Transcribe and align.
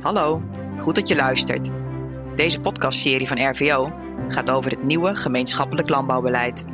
Hallo, 0.00 0.42
goed 0.80 0.94
dat 0.94 1.08
je 1.08 1.16
luistert. 1.16 1.70
Deze 2.36 2.60
podcastserie 2.60 3.26
van 3.26 3.50
RVO 3.50 3.92
gaat 4.28 4.50
over 4.50 4.70
het 4.70 4.82
nieuwe 4.82 5.16
gemeenschappelijk 5.16 5.88
landbouwbeleid. 5.88 6.64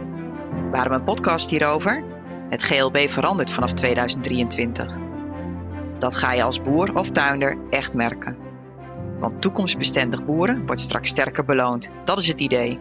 Waarom 0.70 0.92
een 0.92 1.04
podcast 1.04 1.50
hierover? 1.50 2.04
Het 2.50 2.62
GLB 2.62 2.96
verandert 3.08 3.50
vanaf 3.50 3.72
2023. 3.72 4.96
Dat 5.98 6.14
ga 6.14 6.32
je 6.32 6.42
als 6.42 6.60
boer 6.60 6.94
of 6.94 7.10
tuinder 7.10 7.58
echt 7.70 7.94
merken. 7.94 8.36
Want 9.18 9.42
toekomstbestendig 9.42 10.24
boeren 10.24 10.66
wordt 10.66 10.80
straks 10.80 11.08
sterker 11.08 11.44
beloond. 11.44 11.88
Dat 12.04 12.18
is 12.18 12.28
het 12.28 12.40
idee. 12.40 12.78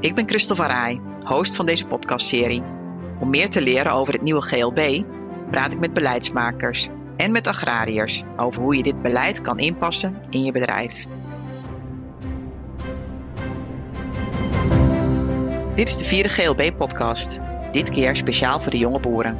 Ik 0.00 0.14
ben 0.14 0.28
Christel 0.28 0.56
van 0.56 0.66
Rij, 0.66 1.00
host 1.24 1.56
van 1.56 1.66
deze 1.66 1.86
podcastserie. 1.86 2.62
Om 3.20 3.30
meer 3.30 3.50
te 3.50 3.62
leren 3.62 3.92
over 3.92 4.12
het 4.12 4.22
nieuwe 4.22 4.42
GLB 4.42 5.04
praat 5.50 5.72
ik 5.72 5.78
met 5.78 5.92
beleidsmakers 5.92 6.88
en 7.16 7.32
met 7.32 7.46
agrariërs 7.46 8.22
over 8.36 8.62
hoe 8.62 8.76
je 8.76 8.82
dit 8.82 9.02
beleid 9.02 9.40
kan 9.40 9.58
inpassen 9.58 10.18
in 10.30 10.44
je 10.44 10.52
bedrijf. 10.52 11.06
Dit 15.74 15.88
is 15.88 15.96
de 15.96 16.04
vierde 16.04 16.28
GLB-podcast, 16.28 17.38
dit 17.72 17.90
keer 17.90 18.16
speciaal 18.16 18.60
voor 18.60 18.70
de 18.70 18.78
jonge 18.78 19.00
boeren. 19.00 19.38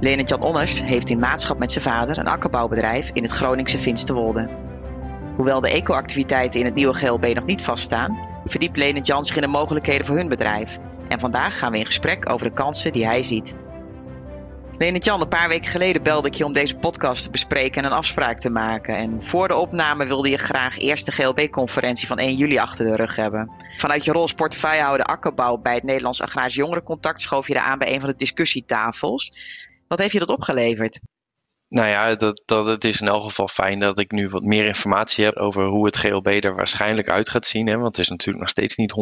Leonard 0.00 0.28
Jan 0.28 0.42
Onnes 0.42 0.82
heeft 0.82 1.10
in 1.10 1.18
maatschap 1.18 1.58
met 1.58 1.72
zijn 1.72 1.84
vader 1.84 2.18
een 2.18 2.26
akkerbouwbedrijf 2.26 3.10
in 3.12 3.22
het 3.22 3.32
Groningse 3.32 3.78
Finsterwolde. 3.78 4.48
Hoewel 5.36 5.60
de 5.60 5.70
eco-activiteiten 5.70 6.60
in 6.60 6.66
het 6.66 6.74
nieuwe 6.74 6.94
GLB 6.94 7.34
nog 7.34 7.44
niet 7.46 7.62
vaststaan, 7.62 8.18
verdiept 8.44 8.76
Leonard 8.76 9.06
Jan 9.06 9.24
zich 9.24 9.36
in 9.36 9.42
de 9.42 9.48
mogelijkheden 9.48 10.06
voor 10.06 10.16
hun 10.16 10.28
bedrijf. 10.28 10.78
En 11.08 11.20
vandaag 11.20 11.58
gaan 11.58 11.72
we 11.72 11.78
in 11.78 11.86
gesprek 11.86 12.30
over 12.30 12.46
de 12.46 12.52
kansen 12.52 12.92
die 12.92 13.06
hij 13.06 13.22
ziet. 13.22 13.54
Leonard 14.78 15.04
Jan, 15.04 15.20
een 15.20 15.28
paar 15.28 15.48
weken 15.48 15.70
geleden 15.70 16.02
belde 16.02 16.28
ik 16.28 16.34
je 16.34 16.44
om 16.44 16.52
deze 16.52 16.76
podcast 16.76 17.22
te 17.22 17.30
bespreken 17.30 17.82
en 17.82 17.90
een 17.90 17.96
afspraak 17.96 18.38
te 18.38 18.50
maken. 18.50 18.96
En 18.96 19.24
voor 19.24 19.48
de 19.48 19.54
opname 19.54 20.06
wilde 20.06 20.30
je 20.30 20.36
graag 20.36 20.78
eerst 20.78 21.06
de 21.06 21.12
GLB-conferentie 21.12 22.06
van 22.06 22.18
1 22.18 22.36
juli 22.36 22.58
achter 22.58 22.84
de 22.84 22.96
rug 22.96 23.16
hebben. 23.16 23.50
Vanuit 23.76 24.04
je 24.04 24.12
rol 24.12 24.22
als 24.22 24.34
portefeuillehouder 24.34 25.06
akkerbouw 25.06 25.56
bij 25.56 25.74
het 25.74 25.82
Nederlands 25.82 26.22
Agrarisch 26.22 26.54
Jongerencontact 26.54 27.20
schoof 27.20 27.48
je 27.48 27.54
er 27.54 27.60
aan 27.60 27.78
bij 27.78 27.94
een 27.94 28.00
van 28.00 28.08
de 28.08 28.16
discussietafels. 28.16 29.38
Wat 29.88 29.98
heeft 29.98 30.12
je 30.12 30.18
dat 30.18 30.28
opgeleverd? 30.28 31.00
Nou 31.68 31.88
ja, 31.88 32.14
dat, 32.14 32.42
dat, 32.44 32.66
het 32.66 32.84
is 32.84 33.00
in 33.00 33.06
elk 33.06 33.24
geval 33.24 33.48
fijn 33.48 33.78
dat 33.78 33.98
ik 33.98 34.10
nu 34.10 34.28
wat 34.28 34.42
meer 34.42 34.66
informatie 34.66 35.24
heb 35.24 35.36
over 35.36 35.66
hoe 35.66 35.86
het 35.86 35.96
GLB 35.96 36.26
er 36.26 36.54
waarschijnlijk 36.54 37.08
uit 37.08 37.28
gaat 37.28 37.46
zien. 37.46 37.66
Hè, 37.66 37.76
want 37.76 37.96
het 37.96 38.04
is 38.04 38.08
natuurlijk 38.08 38.38
nog 38.38 38.48
steeds 38.48 38.76
niet 38.76 38.94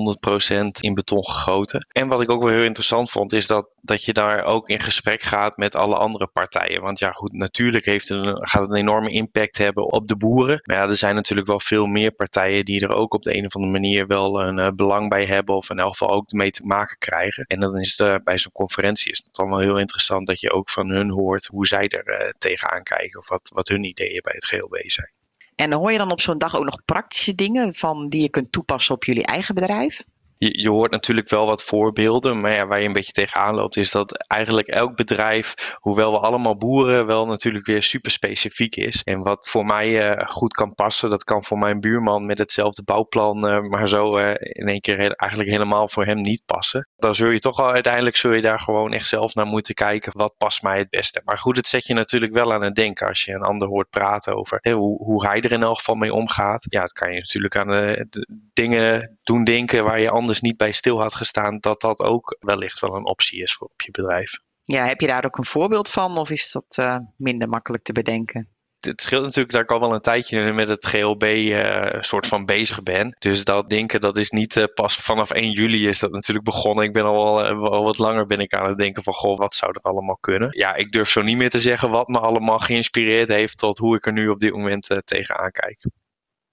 100% 0.51 0.67
in 0.81 0.95
beton 0.95 1.25
gegoten. 1.25 1.87
En 1.93 2.09
wat 2.09 2.21
ik 2.21 2.31
ook 2.31 2.43
wel 2.43 2.53
heel 2.53 2.65
interessant 2.65 3.11
vond, 3.11 3.33
is 3.33 3.47
dat, 3.47 3.69
dat 3.87 4.05
je 4.05 4.13
daar 4.13 4.45
ook 4.45 4.69
in 4.69 4.81
gesprek 4.81 5.23
gaat 5.23 5.57
met 5.57 5.75
alle 5.75 5.97
andere 5.97 6.27
partijen. 6.27 6.83
Want 6.83 6.99
ja, 6.99 7.11
goed, 7.11 7.33
natuurlijk 7.33 7.85
heeft 7.85 8.09
een, 8.09 8.47
gaat 8.47 8.63
het 8.63 8.71
een 8.71 8.77
enorme 8.77 9.11
impact 9.11 9.59
hebben 9.59 9.93
op 9.93 10.09
de 10.09 10.17
boeren. 10.17 10.59
Maar 10.63 10.77
ja, 10.77 10.89
er 10.89 10.97
zijn 10.97 11.15
natuurlijk 11.15 11.49
wel 11.49 11.61
veel 11.61 11.87
meer 11.87 12.13
partijen 12.13 12.65
die 12.65 12.81
er 12.81 12.93
ook 12.93 13.15
op 13.15 13.23
de 13.23 13.37
een 13.37 13.47
of 13.47 13.55
andere 13.55 13.73
manier 13.73 14.07
wel 14.07 14.41
een 14.41 14.59
uh, 14.59 14.69
belang 14.71 15.09
bij 15.09 15.25
hebben. 15.25 15.57
Of 15.57 15.71
in 15.71 15.79
elk 15.79 15.91
geval 15.91 16.11
ook 16.11 16.33
mee 16.33 16.51
te 16.51 16.65
maken 16.65 16.99
krijgen. 16.99 17.45
En 17.45 17.61
dan 17.61 17.81
is 17.81 17.95
het 17.97 18.09
uh, 18.09 18.15
bij 18.25 18.39
zo'n 18.39 18.53
conferentie 18.53 19.13
is 19.13 19.23
het 19.25 19.35
dan 19.35 19.49
wel 19.49 19.61
heel 19.61 19.79
interessant 19.79 20.27
dat 20.27 20.41
je 20.41 20.53
ook 20.53 20.71
van 20.71 20.89
hun 20.89 21.11
hoort 21.11 21.47
hoe 21.47 21.67
zij 21.67 21.89
er 21.89 22.21
uh, 22.21 22.29
tegen 22.39 22.71
aankijken 22.71 23.21
of 23.21 23.29
wat, 23.29 23.51
wat 23.55 23.69
hun 23.69 23.85
ideeën 23.85 24.21
bij 24.23 24.35
het 24.35 24.45
GLB 24.45 24.91
zijn. 24.91 25.11
En 25.55 25.73
hoor 25.73 25.93
je 25.93 25.99
dan 25.99 26.11
op 26.11 26.21
zo'n 26.21 26.39
dag 26.39 26.57
ook 26.57 26.65
nog 26.65 26.85
praktische 26.85 27.35
dingen 27.35 27.75
van 27.75 28.09
die 28.09 28.23
je 28.23 28.31
kunt 28.31 28.53
toepassen 28.53 28.95
op 28.95 29.05
jullie 29.05 29.27
eigen 29.27 29.55
bedrijf? 29.55 30.05
Je, 30.39 30.69
hoort 30.69 30.91
natuurlijk 30.91 31.29
wel 31.29 31.47
wat 31.47 31.63
voorbeelden, 31.63 32.41
maar 32.41 32.53
ja, 32.53 32.67
waar 32.67 32.81
je 32.81 32.87
een 32.87 32.93
beetje 32.93 33.13
tegenaan 33.13 33.55
loopt, 33.55 33.77
is 33.77 33.91
dat 33.91 34.29
eigenlijk 34.29 34.69
elk 34.69 34.97
bedrijf, 34.97 35.77
hoewel 35.81 36.13
we 36.13 36.19
allemaal 36.19 36.57
boeren, 36.57 37.07
wel 37.07 37.27
natuurlijk 37.27 37.67
weer 37.67 37.83
super 37.83 38.11
specifiek 38.11 38.77
is. 38.77 39.03
En 39.03 39.23
wat 39.23 39.49
voor 39.49 39.65
mij 39.65 40.17
uh, 40.17 40.29
goed 40.29 40.55
kan 40.55 40.75
passen, 40.75 41.11
dat 41.11 41.25
kan 41.25 41.45
voor 41.45 41.59
mijn 41.59 41.81
buurman 41.81 42.27
met 42.27 42.39
hetzelfde 42.39 42.83
bouwplan, 42.83 43.51
uh, 43.51 43.61
maar 43.61 43.89
zo 43.89 44.19
uh, 44.19 44.29
in 44.39 44.67
één 44.67 44.81
keer 44.81 45.11
eigenlijk 45.11 45.51
helemaal 45.51 45.89
voor 45.89 46.05
hem 46.05 46.21
niet 46.21 46.43
passen. 46.47 46.89
Dan 46.97 47.15
zul 47.15 47.31
je 47.31 47.39
toch 47.39 47.59
al 47.59 47.73
uiteindelijk 47.73 48.17
zul 48.17 48.33
je 48.33 48.43
daar 48.43 48.61
gewoon 48.61 48.93
echt 48.93 49.07
zelf 49.07 49.35
naar 49.35 49.47
moeten 49.47 49.75
kijken, 49.75 50.13
wat 50.17 50.35
past 50.39 50.63
mij 50.63 50.79
het 50.79 50.91
beste. 50.91 51.23
Maar 51.25 51.39
goed, 51.39 51.57
het 51.57 51.67
zet 51.67 51.87
je 51.87 51.95
natuurlijk 51.95 52.33
wel 52.33 52.53
aan 52.53 52.63
het 52.63 52.75
denken 52.75 53.09
als 53.09 53.23
je 53.23 53.33
een 53.33 53.43
ander 53.43 53.69
hoort 53.69 53.91
praten 53.91 54.37
over 54.37 54.59
hoe, 54.63 55.05
hoe, 55.05 55.27
hij 55.27 55.41
er 55.41 55.53
in 55.53 55.63
elk 55.63 55.79
geval 55.79 55.95
mee 55.95 56.13
omgaat. 56.13 56.67
Ja, 56.69 56.83
het 56.83 56.93
kan 56.93 57.13
je 57.13 57.19
natuurlijk 57.19 57.57
aan 57.57 57.67
de 57.67 58.27
dingen 58.53 59.16
doen 59.27 59.45
denken 59.45 59.85
waar 59.85 60.01
je 60.01 60.11
anders 60.11 60.41
niet 60.41 60.57
bij 60.57 60.73
stil 60.73 61.01
had 61.01 61.15
gestaan, 61.15 61.59
dat 61.59 61.81
dat 61.81 62.01
ook 62.01 62.37
wellicht 62.41 62.81
wel 62.81 62.95
een 62.95 63.07
optie 63.07 63.43
is 63.43 63.55
voor 63.55 63.67
op 63.67 63.83
je 63.83 63.91
bedrijf. 63.91 64.33
Ja, 64.65 64.87
heb 64.87 65.01
je 65.01 65.07
daar 65.07 65.25
ook 65.25 65.39
een 65.39 65.45
voorbeeld 65.45 65.89
van 65.89 66.19
of 66.19 66.31
is 66.31 66.53
dat 66.53 66.77
uh, 66.79 66.99
minder 67.17 67.49
makkelijk 67.49 67.85
te 67.85 67.93
bedenken? 67.93 68.49
Het 68.81 69.01
scheelt 69.01 69.23
natuurlijk 69.23 69.53
dat 69.53 69.63
ik 69.63 69.71
al 69.71 69.81
wel 69.81 69.95
een 69.95 70.01
tijdje 70.01 70.53
met 70.53 70.69
het 70.69 70.87
GLB 70.87 71.23
uh, 71.23 72.03
soort 72.03 72.27
van 72.27 72.45
bezig 72.45 72.83
ben. 72.83 73.17
Dus 73.19 73.45
dat 73.45 73.71
denken, 73.71 74.01
dat 74.01 74.17
is 74.17 74.31
niet 74.31 74.57
uh, 74.57 74.65
pas 74.75 74.97
vanaf 74.97 75.31
1 75.31 75.51
juli 75.51 75.89
is 75.89 75.99
dat 75.99 76.11
natuurlijk 76.11 76.47
begonnen. 76.47 76.85
Ik 76.85 76.93
ben 76.93 77.05
al, 77.05 77.45
al 77.45 77.85
wat 77.85 77.99
langer 77.99 78.27
ben 78.27 78.39
ik 78.39 78.55
aan 78.55 78.69
het 78.69 78.79
denken 78.79 79.03
van, 79.03 79.13
goh, 79.13 79.39
wat 79.39 79.55
zou 79.55 79.73
er 79.75 79.91
allemaal 79.91 80.19
kunnen? 80.21 80.49
Ja, 80.59 80.75
ik 80.75 80.91
durf 80.91 81.09
zo 81.09 81.23
niet 81.23 81.37
meer 81.37 81.51
te 81.51 81.61
zeggen 81.61 81.91
wat 81.91 82.09
me 82.09 82.19
allemaal 82.19 82.59
geïnspireerd 82.59 83.29
heeft 83.29 83.59
tot 83.59 83.79
hoe 83.79 83.97
ik 83.97 84.07
er 84.07 84.13
nu 84.13 84.29
op 84.29 84.39
dit 84.39 84.53
moment 84.53 85.01
tegenaan 85.05 85.51
kijk. 85.51 85.85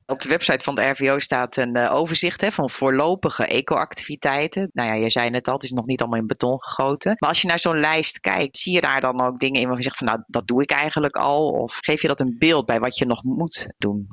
Op 0.05 0.21
de 0.21 0.29
website 0.29 0.63
van 0.63 0.75
de 0.75 0.89
RVO 0.89 1.19
staat 1.19 1.57
een 1.57 1.77
uh, 1.77 1.93
overzicht 1.93 2.41
hè, 2.41 2.51
van 2.51 2.69
voorlopige 2.69 3.45
eco-activiteiten. 3.45 4.69
Nou 4.73 4.89
ja, 4.89 4.95
je 4.95 5.09
zei 5.09 5.29
net 5.29 5.47
al, 5.47 5.53
het 5.53 5.63
is 5.63 5.71
nog 5.71 5.85
niet 5.85 6.01
allemaal 6.01 6.19
in 6.19 6.27
beton 6.27 6.61
gegoten. 6.61 7.15
Maar 7.19 7.29
als 7.29 7.41
je 7.41 7.47
naar 7.47 7.59
zo'n 7.59 7.79
lijst 7.79 8.19
kijkt, 8.19 8.57
zie 8.57 8.73
je 8.73 8.81
daar 8.81 9.01
dan 9.01 9.21
ook 9.21 9.39
dingen 9.39 9.61
in 9.61 9.67
waarvan 9.67 9.77
je 9.77 9.83
zegt 9.83 9.97
van 9.97 10.07
nou, 10.07 10.23
dat 10.27 10.47
doe 10.47 10.61
ik 10.61 10.71
eigenlijk 10.71 11.15
al? 11.15 11.49
Of 11.49 11.77
geef 11.81 12.01
je 12.01 12.07
dat 12.07 12.19
een 12.19 12.35
beeld 12.37 12.65
bij 12.65 12.79
wat 12.79 12.97
je 12.97 13.05
nog 13.05 13.23
moet 13.23 13.73
doen? 13.77 14.07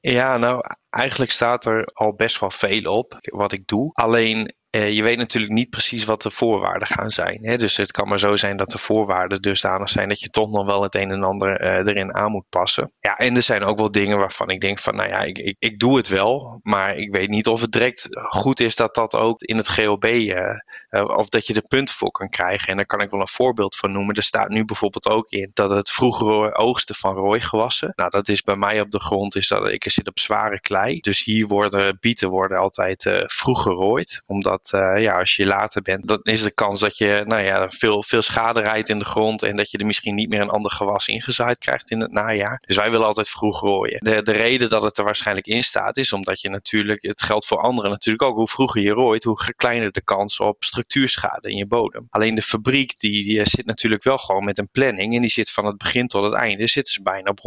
Ja, 0.00 0.36
nou, 0.36 0.60
eigenlijk 0.90 1.30
staat 1.30 1.64
er 1.64 1.84
al 1.84 2.14
best 2.14 2.40
wel 2.40 2.50
veel 2.50 2.96
op 2.96 3.18
wat 3.20 3.52
ik 3.52 3.66
doe. 3.66 3.92
Alleen 3.92 4.56
uh, 4.70 4.92
je 4.92 5.02
weet 5.02 5.18
natuurlijk 5.18 5.52
niet 5.52 5.70
precies 5.70 6.04
wat 6.04 6.22
de 6.22 6.30
voorwaarden 6.30 6.88
gaan 6.88 7.10
zijn. 7.10 7.38
Hè? 7.42 7.56
Dus 7.56 7.76
het 7.76 7.90
kan 7.90 8.08
maar 8.08 8.18
zo 8.18 8.36
zijn 8.36 8.56
dat 8.56 8.70
de 8.70 8.78
voorwaarden 8.78 9.42
dusdanig 9.42 9.88
zijn 9.88 10.08
dat 10.08 10.20
je 10.20 10.28
toch 10.28 10.50
nog 10.50 10.66
wel 10.66 10.82
het 10.82 10.94
een 10.94 11.10
en 11.10 11.22
ander 11.22 11.62
uh, 11.62 11.92
erin 11.92 12.14
aan 12.14 12.30
moet 12.30 12.48
passen. 12.48 12.92
Ja, 13.00 13.16
en 13.16 13.36
er 13.36 13.42
zijn 13.42 13.64
ook 13.64 13.78
wel 13.78 13.90
dingen 13.90 14.18
waarvan 14.18 14.50
ik 14.50 14.60
denk 14.60 14.78
van, 14.78 14.96
nou 14.96 15.08
ja, 15.08 15.22
ik, 15.22 15.38
ik, 15.38 15.56
ik 15.58 15.78
doe 15.78 15.96
het 15.96 16.08
wel, 16.08 16.60
maar 16.62 16.96
ik 16.96 17.10
weet 17.10 17.28
niet 17.28 17.46
of 17.46 17.60
het 17.60 17.72
direct 17.72 18.08
goed 18.12 18.60
is 18.60 18.76
dat 18.76 18.94
dat 18.94 19.14
ook 19.14 19.40
in 19.40 19.56
het 19.56 19.68
GLB, 19.68 20.04
uh, 20.04 21.04
of 21.06 21.28
dat 21.28 21.46
je 21.46 21.54
er 21.54 21.66
punten 21.68 21.94
voor 21.94 22.10
kan 22.10 22.28
krijgen. 22.28 22.68
En 22.68 22.76
daar 22.76 22.86
kan 22.86 23.00
ik 23.00 23.10
wel 23.10 23.20
een 23.20 23.28
voorbeeld 23.28 23.76
van 23.76 23.92
noemen. 23.92 24.14
Er 24.14 24.22
staat 24.22 24.48
nu 24.48 24.64
bijvoorbeeld 24.64 25.08
ook 25.08 25.30
in 25.30 25.50
dat 25.54 25.70
het 25.70 25.90
vroegere 25.90 26.54
oogsten 26.54 26.94
van 26.94 27.14
rooigewassen, 27.14 27.92
nou 27.94 28.10
dat 28.10 28.28
is 28.28 28.42
bij 28.42 28.56
mij 28.56 28.80
op 28.80 28.90
de 28.90 29.00
grond, 29.00 29.36
is 29.36 29.48
dat 29.48 29.68
ik 29.68 29.90
zit 29.90 30.08
op 30.08 30.18
zware 30.18 30.60
klei. 30.60 30.87
Dus 30.94 31.24
hier 31.24 31.46
worden 31.46 31.96
bieten 32.00 32.28
worden 32.28 32.58
altijd 32.58 33.22
vroeg 33.26 33.62
gerooid, 33.62 34.22
omdat 34.26 34.48
dat 34.48 34.72
uh, 34.72 35.02
ja, 35.02 35.18
als 35.18 35.36
je 35.36 35.46
later 35.46 35.82
bent, 35.82 36.08
dan 36.08 36.20
is 36.22 36.42
de 36.42 36.50
kans 36.50 36.80
dat 36.80 36.98
je 36.98 37.22
nou 37.26 37.42
ja, 37.42 37.70
veel, 37.70 38.02
veel 38.02 38.22
schade 38.22 38.60
rijdt 38.60 38.88
in 38.88 38.98
de 38.98 39.04
grond 39.04 39.42
en 39.42 39.56
dat 39.56 39.70
je 39.70 39.78
er 39.78 39.86
misschien 39.86 40.14
niet 40.14 40.28
meer 40.28 40.40
een 40.40 40.48
ander 40.48 40.70
gewas 40.70 41.08
ingezaaid 41.08 41.58
krijgt 41.58 41.90
in 41.90 42.00
het 42.00 42.12
najaar. 42.12 42.62
Dus 42.66 42.76
wij 42.76 42.90
willen 42.90 43.06
altijd 43.06 43.28
vroeg 43.28 43.60
rooien. 43.60 43.98
De, 44.00 44.22
de 44.22 44.32
reden 44.32 44.68
dat 44.68 44.82
het 44.82 44.98
er 44.98 45.04
waarschijnlijk 45.04 45.46
in 45.46 45.64
staat 45.64 45.96
is 45.96 46.12
omdat 46.12 46.40
je 46.40 46.48
natuurlijk, 46.48 47.02
het 47.02 47.22
geldt 47.22 47.46
voor 47.46 47.58
anderen 47.58 47.90
natuurlijk 47.90 48.24
ook, 48.24 48.36
hoe 48.36 48.48
vroeger 48.48 48.82
je 48.82 48.90
rooit, 48.90 49.24
hoe 49.24 49.54
kleiner 49.56 49.92
de 49.92 50.02
kans 50.02 50.40
op 50.40 50.64
structuurschade 50.64 51.50
in 51.50 51.56
je 51.56 51.66
bodem. 51.66 52.06
Alleen 52.10 52.34
de 52.34 52.42
fabriek 52.42 52.98
die, 52.98 53.24
die 53.24 53.46
zit 53.46 53.66
natuurlijk 53.66 54.02
wel 54.02 54.18
gewoon 54.18 54.44
met 54.44 54.58
een 54.58 54.70
planning 54.70 55.14
en 55.14 55.20
die 55.20 55.30
zit 55.30 55.50
van 55.50 55.66
het 55.66 55.78
begin 55.78 56.06
tot 56.06 56.24
het 56.24 56.32
einde, 56.32 56.66
zitten 56.66 56.92
ze 56.92 57.02
bijna 57.02 57.30
op 57.30 57.40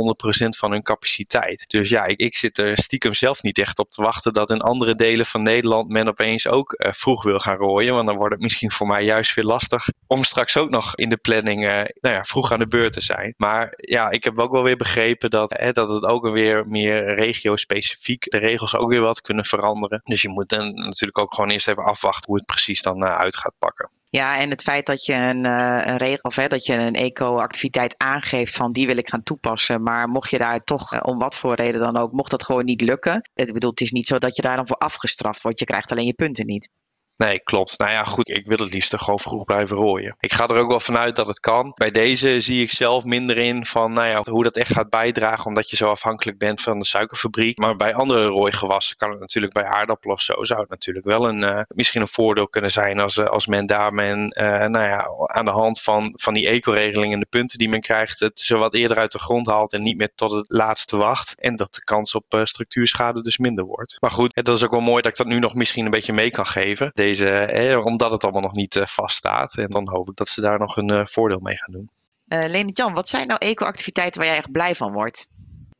100% 0.45 0.47
van 0.47 0.71
hun 0.71 0.83
capaciteit. 0.83 1.65
Dus 1.67 1.89
ja, 1.89 2.05
ik, 2.05 2.19
ik 2.19 2.35
zit 2.35 2.57
er 2.57 2.77
stiekem 2.77 3.13
zelf 3.21 3.41
niet 3.41 3.59
echt 3.59 3.79
op 3.79 3.89
te 3.89 4.01
wachten 4.01 4.33
dat 4.33 4.49
in 4.49 4.61
andere 4.61 4.95
delen 4.95 5.25
van 5.25 5.43
Nederland 5.43 5.89
men 5.89 6.07
opeens 6.07 6.47
ook 6.47 6.75
uh, 6.77 6.91
vroeg 6.91 7.23
wil 7.23 7.39
gaan 7.39 7.57
rooien. 7.57 7.93
Want 7.93 8.07
dan 8.07 8.15
wordt 8.17 8.33
het 8.33 8.41
misschien 8.41 8.71
voor 8.71 8.87
mij 8.87 9.03
juist 9.03 9.31
veel 9.31 9.43
lastig 9.43 9.87
om 10.07 10.23
straks 10.23 10.57
ook 10.57 10.69
nog 10.69 10.95
in 10.95 11.09
de 11.09 11.17
planning 11.17 11.63
uh, 11.65 11.71
nou 11.73 12.15
ja, 12.15 12.23
vroeg 12.23 12.51
aan 12.51 12.59
de 12.59 12.67
beurt 12.67 12.93
te 12.93 13.01
zijn. 13.01 13.33
Maar 13.37 13.73
ja, 13.75 14.09
ik 14.09 14.23
heb 14.23 14.39
ook 14.39 14.51
wel 14.51 14.63
weer 14.63 14.75
begrepen 14.75 15.29
dat, 15.29 15.49
dat 15.71 15.89
het 15.89 16.05
ook 16.05 16.29
weer 16.29 16.67
meer 16.67 17.15
regio-specifiek 17.15 18.31
de 18.31 18.37
regels 18.37 18.75
ook 18.75 18.89
weer 18.89 19.01
wat 19.01 19.21
kunnen 19.21 19.45
veranderen. 19.45 20.01
Dus 20.03 20.21
je 20.21 20.29
moet 20.29 20.49
dan 20.49 20.67
natuurlijk 20.67 21.19
ook 21.19 21.33
gewoon 21.33 21.49
eerst 21.49 21.67
even 21.67 21.83
afwachten 21.83 22.25
hoe 22.25 22.37
het 22.37 22.45
precies 22.45 22.81
dan 22.81 23.03
uh, 23.03 23.15
uit 23.15 23.37
gaat 23.37 23.55
pakken. 23.59 23.89
Ja, 24.11 24.37
en 24.39 24.49
het 24.49 24.61
feit 24.61 24.85
dat 24.85 25.05
je 25.05 25.13
een, 25.13 25.45
uh, 25.45 25.81
een 25.85 25.97
regel 25.97 26.21
of 26.21 26.35
hè, 26.35 26.47
dat 26.47 26.65
je 26.65 26.73
een 26.73 26.93
eco-activiteit 26.93 27.97
aangeeft 27.97 28.55
van 28.55 28.71
die 28.71 28.87
wil 28.87 28.97
ik 28.97 29.09
gaan 29.09 29.23
toepassen. 29.23 29.83
Maar 29.83 30.09
mocht 30.09 30.29
je 30.29 30.37
daar 30.37 30.63
toch, 30.63 30.93
uh, 30.93 30.99
om 31.03 31.17
wat 31.17 31.35
voor 31.35 31.55
reden 31.55 31.81
dan 31.81 31.97
ook, 31.97 32.11
mocht 32.11 32.31
dat 32.31 32.43
gewoon 32.43 32.65
niet 32.65 32.81
lukken. 32.81 33.29
Ik 33.33 33.53
bedoel, 33.53 33.69
het 33.69 33.81
is 33.81 33.91
niet 33.91 34.07
zo 34.07 34.17
dat 34.17 34.35
je 34.35 34.41
daar 34.41 34.55
dan 34.55 34.67
voor 34.67 34.77
afgestraft 34.77 35.41
wordt. 35.41 35.59
Je 35.59 35.65
krijgt 35.65 35.91
alleen 35.91 36.05
je 36.05 36.13
punten 36.13 36.45
niet. 36.45 36.69
Nee, 37.17 37.39
klopt. 37.43 37.79
Nou 37.79 37.91
ja, 37.91 38.03
goed. 38.03 38.29
Ik 38.29 38.45
wil 38.45 38.57
het 38.57 38.73
liefst 38.73 38.95
gewoon 38.97 39.19
vroeg 39.19 39.43
blijven 39.43 39.77
rooien. 39.77 40.15
Ik 40.19 40.33
ga 40.33 40.47
er 40.47 40.57
ook 40.57 40.69
wel 40.69 40.79
vanuit 40.79 41.15
dat 41.15 41.27
het 41.27 41.39
kan. 41.39 41.71
Bij 41.73 41.91
deze 41.91 42.41
zie 42.41 42.63
ik 42.63 42.71
zelf 42.71 43.03
minder 43.03 43.37
in 43.37 43.65
van 43.65 43.93
nou 43.93 44.07
ja, 44.07 44.23
hoe 44.31 44.43
dat 44.43 44.57
echt 44.57 44.73
gaat 44.73 44.89
bijdragen, 44.89 45.45
omdat 45.45 45.69
je 45.69 45.75
zo 45.75 45.87
afhankelijk 45.87 46.37
bent 46.37 46.61
van 46.61 46.79
de 46.79 46.85
suikerfabriek. 46.85 47.57
Maar 47.57 47.75
bij 47.75 47.93
andere 47.93 48.25
rooigewassen 48.25 48.97
kan 48.97 49.11
het 49.11 49.19
natuurlijk 49.19 49.53
bij 49.53 49.63
aardappelen 49.63 50.15
of 50.15 50.21
zo, 50.21 50.43
zou 50.43 50.59
het 50.59 50.69
natuurlijk 50.69 51.05
wel 51.05 51.27
een, 51.29 51.39
uh, 51.39 51.61
misschien 51.67 52.01
een 52.01 52.07
voordeel 52.07 52.47
kunnen 52.47 52.71
zijn 52.71 52.99
als, 52.99 53.17
uh, 53.17 53.25
als 53.25 53.47
men 53.47 53.65
daar 53.65 53.93
men, 53.93 54.37
uh, 54.41 54.45
nou 54.45 54.85
ja, 54.85 55.05
aan 55.35 55.45
de 55.45 55.51
hand 55.51 55.81
van, 55.81 56.13
van 56.15 56.33
die 56.33 56.47
eco-regeling 56.47 57.13
en 57.13 57.19
de 57.19 57.27
punten 57.29 57.59
die 57.59 57.69
men 57.69 57.81
krijgt, 57.81 58.19
het 58.19 58.39
zo 58.39 58.57
wat 58.57 58.73
eerder 58.73 58.97
uit 58.97 59.11
de 59.11 59.19
grond 59.19 59.47
haalt 59.47 59.73
en 59.73 59.83
niet 59.83 59.97
meer 59.97 60.11
tot 60.15 60.31
het 60.31 60.45
laatste 60.47 60.97
wacht. 60.97 61.35
En 61.39 61.55
dat 61.55 61.73
de 61.73 61.83
kans 61.83 62.15
op 62.15 62.41
structuurschade 62.43 63.21
dus 63.21 63.37
minder 63.37 63.65
wordt. 63.65 63.97
Maar 63.99 64.11
goed, 64.11 64.33
dat 64.33 64.55
is 64.55 64.63
ook 64.63 64.71
wel 64.71 64.79
mooi 64.79 65.01
dat 65.01 65.11
ik 65.11 65.17
dat 65.17 65.27
nu 65.27 65.39
nog 65.39 65.53
misschien 65.53 65.85
een 65.85 65.91
beetje 65.91 66.13
mee 66.13 66.29
kan 66.29 66.47
geven. 66.47 66.91
Deze, 67.01 67.81
omdat 67.83 68.11
het 68.11 68.23
allemaal 68.23 68.41
nog 68.41 68.53
niet 68.53 68.81
vaststaat. 68.83 69.57
En 69.57 69.69
dan 69.69 69.89
hoop 69.91 70.09
ik 70.09 70.15
dat 70.15 70.27
ze 70.27 70.41
daar 70.41 70.59
nog 70.59 70.77
een 70.77 71.07
voordeel 71.07 71.39
mee 71.39 71.57
gaan 71.57 71.73
doen. 71.73 71.89
Uh, 72.27 72.49
Lene 72.49 72.71
Jan, 72.71 72.93
wat 72.93 73.09
zijn 73.09 73.27
nou 73.27 73.39
eco-activiteiten 73.39 74.21
waar 74.21 74.29
jij 74.29 74.37
echt 74.37 74.51
blij 74.51 74.75
van 74.75 74.91
wordt? 74.91 75.27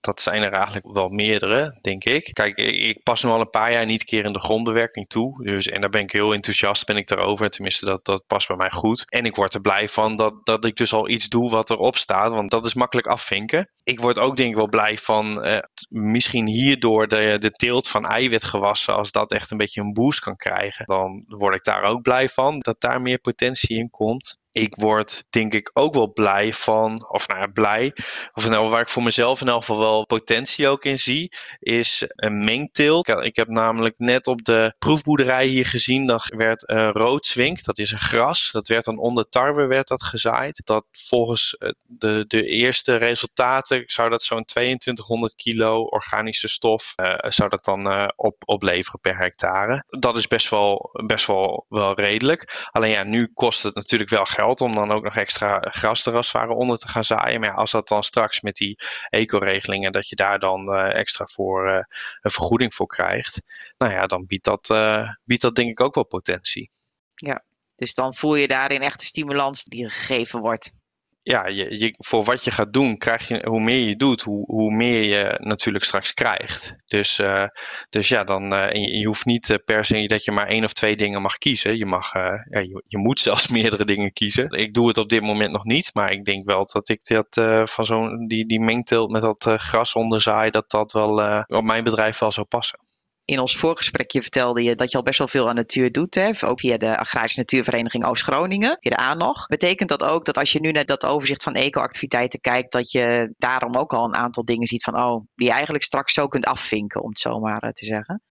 Dat 0.01 0.21
zijn 0.21 0.41
er 0.41 0.51
eigenlijk 0.51 0.93
wel 0.93 1.09
meerdere, 1.09 1.77
denk 1.81 2.03
ik. 2.03 2.29
Kijk, 2.33 2.57
ik 2.57 3.03
pas 3.03 3.23
nu 3.23 3.29
al 3.29 3.39
een 3.39 3.49
paar 3.49 3.71
jaar 3.71 3.85
niet 3.85 4.03
keer 4.03 4.25
in 4.25 4.33
de 4.33 4.39
grondbewerking 4.39 5.07
toe. 5.07 5.43
Dus, 5.43 5.67
en 5.67 5.81
daar 5.81 5.89
ben 5.89 6.01
ik 6.01 6.11
heel 6.11 6.33
enthousiast 6.33 6.85
ben 6.85 6.97
ik 6.97 7.07
daarover. 7.07 7.49
Tenminste, 7.49 7.85
dat, 7.85 8.05
dat 8.05 8.23
past 8.27 8.47
bij 8.47 8.57
mij 8.57 8.69
goed. 8.69 9.05
En 9.09 9.25
ik 9.25 9.35
word 9.35 9.53
er 9.53 9.61
blij 9.61 9.89
van 9.89 10.15
dat, 10.15 10.45
dat 10.45 10.65
ik 10.65 10.75
dus 10.75 10.93
al 10.93 11.09
iets 11.09 11.27
doe 11.29 11.49
wat 11.49 11.69
erop 11.69 11.97
staat. 11.97 12.31
Want 12.31 12.51
dat 12.51 12.65
is 12.65 12.73
makkelijk 12.73 13.07
afvinken. 13.07 13.69
Ik 13.83 13.99
word 13.99 14.19
ook 14.19 14.35
denk 14.35 14.49
ik 14.49 14.55
wel 14.55 14.69
blij 14.69 14.97
van 14.97 15.45
uh, 15.45 15.57
misschien 15.89 16.47
hierdoor 16.47 17.07
de, 17.07 17.37
de 17.39 17.51
teelt 17.51 17.87
van 17.87 18.05
eiwitgewassen. 18.05 18.95
Als 18.95 19.11
dat 19.11 19.31
echt 19.31 19.51
een 19.51 19.57
beetje 19.57 19.81
een 19.81 19.93
boost 19.93 20.19
kan 20.19 20.35
krijgen. 20.35 20.85
Dan 20.85 21.23
word 21.27 21.55
ik 21.55 21.63
daar 21.63 21.83
ook 21.83 22.01
blij 22.01 22.29
van. 22.29 22.59
Dat 22.59 22.81
daar 22.81 23.01
meer 23.01 23.19
potentie 23.19 23.77
in 23.77 23.89
komt 23.89 24.39
ik 24.51 24.75
word 24.75 25.23
denk 25.29 25.53
ik 25.53 25.69
ook 25.73 25.93
wel 25.93 26.13
blij 26.13 26.53
van, 26.53 27.09
of 27.09 27.27
nou 27.27 27.39
ja, 27.39 27.47
blij, 27.47 27.93
of 28.33 28.49
nou, 28.49 28.69
waar 28.69 28.81
ik 28.81 28.89
voor 28.89 29.03
mezelf 29.03 29.41
in 29.41 29.47
elk 29.47 29.59
geval 29.59 29.79
wel 29.79 30.05
potentie 30.05 30.67
ook 30.67 30.85
in 30.85 30.99
zie, 30.99 31.33
is 31.59 32.03
een 32.07 32.43
mengteelt. 32.43 33.07
Ik 33.07 33.35
heb 33.35 33.47
namelijk 33.47 33.93
net 33.97 34.27
op 34.27 34.45
de 34.45 34.73
proefboerderij 34.79 35.45
hier 35.45 35.65
gezien, 35.65 36.07
dat 36.07 36.25
werd 36.35 36.69
uh, 36.69 36.89
roodzwink, 36.91 37.63
dat 37.63 37.77
is 37.77 37.91
een 37.91 37.99
gras, 37.99 38.49
dat 38.51 38.67
werd 38.67 38.85
dan 38.85 38.97
onder 38.97 39.29
tarwe 39.29 39.65
werd 39.65 39.87
dat 39.87 40.03
gezaaid. 40.03 40.61
Dat 40.65 40.85
volgens 40.91 41.55
eh, 41.57 41.71
de, 41.85 42.25
de 42.27 42.45
eerste 42.45 42.95
resultaten 42.95 43.83
zou 43.85 44.09
dat 44.09 44.23
zo'n 44.23 44.45
2200 44.45 45.35
kilo 45.35 45.81
organische 45.83 46.47
stof, 46.47 46.93
uh, 46.95 47.15
zou 47.19 47.49
dat 47.49 47.65
dan 47.65 48.13
op, 48.15 48.35
opleveren 48.45 48.99
per 48.99 49.17
hectare. 49.17 49.83
Dat 49.89 50.17
is 50.17 50.27
best 50.27 50.49
wel, 50.49 50.89
best 51.05 51.27
wel, 51.27 51.65
wel 51.69 51.93
redelijk. 51.93 52.67
Alleen 52.71 52.91
ja, 52.91 53.03
nu 53.03 53.31
kost 53.33 53.63
het 53.63 53.75
natuurlijk 53.75 54.09
wel 54.09 54.25
geld 54.25 54.39
om 54.45 54.75
dan 54.75 54.91
ook 54.91 55.03
nog 55.03 55.15
extra 55.15 55.59
grasterraswaren 55.59 56.55
onder 56.55 56.77
te 56.77 56.87
gaan 56.87 57.05
zaaien. 57.05 57.39
Maar 57.39 57.53
als 57.53 57.71
dat 57.71 57.87
dan 57.87 58.03
straks 58.03 58.41
met 58.41 58.55
die 58.55 58.77
eco-regelingen, 59.09 59.91
dat 59.91 60.09
je 60.09 60.15
daar 60.15 60.39
dan 60.39 60.73
uh, 60.73 60.93
extra 60.93 61.25
voor 61.25 61.67
uh, 61.67 61.83
een 62.21 62.31
vergoeding 62.31 62.73
voor 62.73 62.87
krijgt. 62.87 63.41
Nou 63.77 63.93
ja, 63.93 64.07
dan 64.07 64.25
biedt 64.25 64.45
dat, 64.45 64.69
uh, 64.71 65.09
biedt 65.23 65.41
dat 65.41 65.55
denk 65.55 65.69
ik 65.69 65.79
ook 65.79 65.95
wel 65.95 66.05
potentie. 66.05 66.69
Ja, 67.13 67.43
dus 67.75 67.93
dan 67.93 68.13
voel 68.13 68.35
je 68.35 68.47
daarin 68.47 68.81
echt 68.81 68.99
de 68.99 69.05
stimulans 69.05 69.63
die 69.63 69.89
gegeven 69.89 70.39
wordt 70.39 70.73
ja, 71.23 71.47
je, 71.47 71.95
voor 71.97 72.23
wat 72.23 72.43
je 72.43 72.51
gaat 72.51 72.73
doen, 72.73 72.97
krijg 72.97 73.27
je, 73.27 73.47
hoe 73.47 73.61
meer 73.61 73.87
je 73.87 73.95
doet, 73.95 74.21
hoe, 74.21 74.45
hoe 74.45 74.75
meer 74.75 75.03
je 75.03 75.37
natuurlijk 75.39 75.85
straks 75.85 76.13
krijgt. 76.13 76.75
Dus, 76.85 77.19
uh, 77.19 77.45
dus 77.89 78.07
ja, 78.07 78.23
dan, 78.23 78.53
uh, 78.53 78.71
je, 78.71 78.97
je, 78.97 79.05
hoeft 79.05 79.25
niet 79.25 79.49
uh, 79.49 79.57
per 79.65 79.85
se 79.85 80.07
dat 80.07 80.23
je 80.23 80.31
maar 80.31 80.47
één 80.47 80.63
of 80.63 80.73
twee 80.73 80.95
dingen 80.95 81.21
mag 81.21 81.37
kiezen. 81.37 81.77
Je, 81.77 81.85
mag, 81.85 82.13
ja, 82.13 82.43
je, 82.49 82.83
je, 82.87 82.97
moet 82.97 83.19
zelfs 83.19 83.47
meerdere 83.57 83.85
dingen 83.85 84.13
kiezen. 84.13 84.49
Ik 84.49 84.73
doe 84.73 84.87
het 84.87 84.97
op 84.97 85.09
dit 85.09 85.21
moment 85.21 85.51
nog 85.51 85.63
niet, 85.63 85.93
maar 85.93 86.11
ik 86.11 86.25
denk 86.25 86.45
wel 86.45 86.65
dat 86.65 86.89
ik 86.89 87.05
dat 87.05 87.41
van 87.69 87.85
zo'n 87.85 88.27
die, 88.27 88.45
die 88.45 88.59
mengteelt 88.59 89.11
met 89.11 89.21
dat 89.21 89.45
gras 89.57 89.93
onderzaai, 89.93 90.51
dat 90.51 90.69
dat 90.69 90.91
wel 90.91 91.43
op 91.47 91.63
mijn 91.63 91.83
bedrijf 91.83 92.19
wel 92.19 92.31
zou 92.31 92.47
passen 92.47 92.79
in 93.25 93.39
ons 93.39 93.57
voorgesprekje 93.57 94.21
vertelde 94.21 94.63
je 94.63 94.75
dat 94.75 94.91
je 94.91 94.97
al 94.97 95.03
best 95.03 95.17
wel 95.17 95.27
veel 95.27 95.49
aan 95.49 95.55
natuur 95.55 95.91
doet. 95.91 96.15
Hè? 96.15 96.31
Ook 96.45 96.59
via 96.59 96.77
de 96.77 96.97
Agrarische 96.97 97.39
Natuurvereniging 97.39 98.05
Oost-Groningen, 98.05 98.77
via 98.79 98.95
de 98.95 99.03
ANOG. 99.03 99.47
Betekent 99.47 99.89
dat 99.89 100.03
ook 100.03 100.25
dat 100.25 100.37
als 100.37 100.51
je 100.51 100.59
nu 100.59 100.71
naar 100.71 100.85
dat 100.85 101.05
overzicht 101.05 101.43
van 101.43 101.53
eco-activiteiten 101.53 102.39
kijkt, 102.39 102.71
dat 102.71 102.91
je 102.91 103.33
daarom 103.37 103.75
ook 103.75 103.93
al 103.93 104.05
een 104.05 104.15
aantal 104.15 104.45
dingen 104.45 104.67
ziet 104.67 104.83
van, 104.83 104.97
oh, 104.97 105.25
die 105.35 105.47
je 105.47 105.53
eigenlijk 105.53 105.83
straks 105.83 106.13
zo 106.13 106.27
kunt 106.27 106.45
afvinken, 106.45 107.01
om 107.01 107.09
het 107.09 107.19
zo 107.19 107.39
maar 107.39 107.59
eh, 107.59 107.69
te 107.69 107.85
zeggen? 107.85 108.21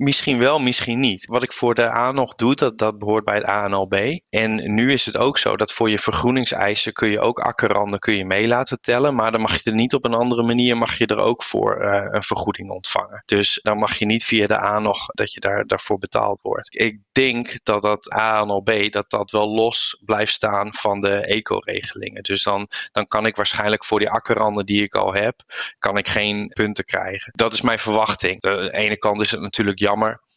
Misschien 0.00 0.38
wel, 0.38 0.58
misschien 0.58 0.98
niet. 0.98 1.26
Wat 1.26 1.42
ik 1.42 1.52
voor 1.52 1.74
de 1.74 1.90
A 1.90 2.12
nog 2.12 2.34
doe, 2.34 2.54
dat, 2.54 2.78
dat 2.78 2.98
behoort 2.98 3.24
bij 3.24 3.34
het 3.34 3.44
ANLB. 3.44 4.18
En 4.30 4.74
nu 4.74 4.92
is 4.92 5.06
het 5.06 5.16
ook 5.16 5.38
zo 5.38 5.56
dat 5.56 5.72
voor 5.72 5.90
je 5.90 5.98
vergroeningseisen 5.98 6.92
kun 6.92 7.08
je 7.08 7.20
ook 7.20 7.38
akkerranden 7.38 7.98
kun 7.98 8.14
je 8.14 8.24
mee 8.24 8.48
laten 8.48 8.80
tellen. 8.80 9.14
Maar 9.14 9.32
dan 9.32 9.40
mag 9.40 9.62
je 9.62 9.70
er 9.70 9.76
niet 9.76 9.94
op 9.94 10.04
een 10.04 10.14
andere 10.14 10.42
manier, 10.42 10.76
mag 10.76 10.98
je 10.98 11.06
er 11.06 11.18
ook 11.18 11.42
voor 11.42 11.82
uh, 11.82 12.06
een 12.10 12.22
vergoeding 12.22 12.70
ontvangen. 12.70 13.22
Dus 13.26 13.60
dan 13.62 13.78
mag 13.78 13.98
je 13.98 14.04
niet 14.06 14.24
via 14.24 14.46
de 14.46 14.62
A 14.62 14.78
nog 14.78 15.06
dat 15.06 15.32
je 15.32 15.40
daar, 15.40 15.66
daarvoor 15.66 15.98
betaald 15.98 16.40
wordt. 16.42 16.80
Ik 16.80 16.98
denk 17.12 17.58
dat 17.62 17.82
dat 17.82 18.10
ANLB, 18.10 18.92
dat 18.92 19.10
dat 19.10 19.30
wel 19.30 19.50
los 19.54 20.00
blijft 20.04 20.32
staan 20.32 20.74
van 20.74 21.00
de 21.00 21.14
eco-regelingen. 21.14 22.22
Dus 22.22 22.42
dan, 22.42 22.68
dan 22.92 23.06
kan 23.06 23.26
ik 23.26 23.36
waarschijnlijk 23.36 23.84
voor 23.84 23.98
die 23.98 24.10
akkerranden 24.10 24.66
die 24.66 24.82
ik 24.82 24.94
al 24.94 25.14
heb, 25.14 25.42
kan 25.78 25.96
ik 25.96 26.08
geen 26.08 26.48
punten 26.48 26.84
krijgen. 26.84 27.32
Dat 27.36 27.52
is 27.52 27.60
mijn 27.60 27.78
verwachting. 27.78 28.42
Aan 28.42 28.62
de 28.62 28.72
ene 28.72 28.98
kant 28.98 29.20
is 29.20 29.30
het 29.30 29.40
natuurlijk 29.40 29.78
jammer. 29.78 29.88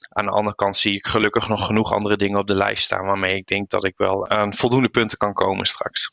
Aan 0.09 0.25
de 0.25 0.31
andere 0.31 0.55
kant 0.55 0.77
zie 0.77 0.95
ik 0.95 1.07
gelukkig 1.07 1.47
nog 1.47 1.65
genoeg 1.65 1.91
andere 1.91 2.17
dingen 2.17 2.39
op 2.39 2.47
de 2.47 2.55
lijst 2.55 2.83
staan 2.83 3.05
waarmee 3.05 3.35
ik 3.35 3.45
denk 3.45 3.69
dat 3.69 3.83
ik 3.83 3.93
wel 3.97 4.29
aan 4.29 4.53
voldoende 4.53 4.89
punten 4.89 5.17
kan 5.17 5.33
komen 5.33 5.65
straks. 5.65 6.11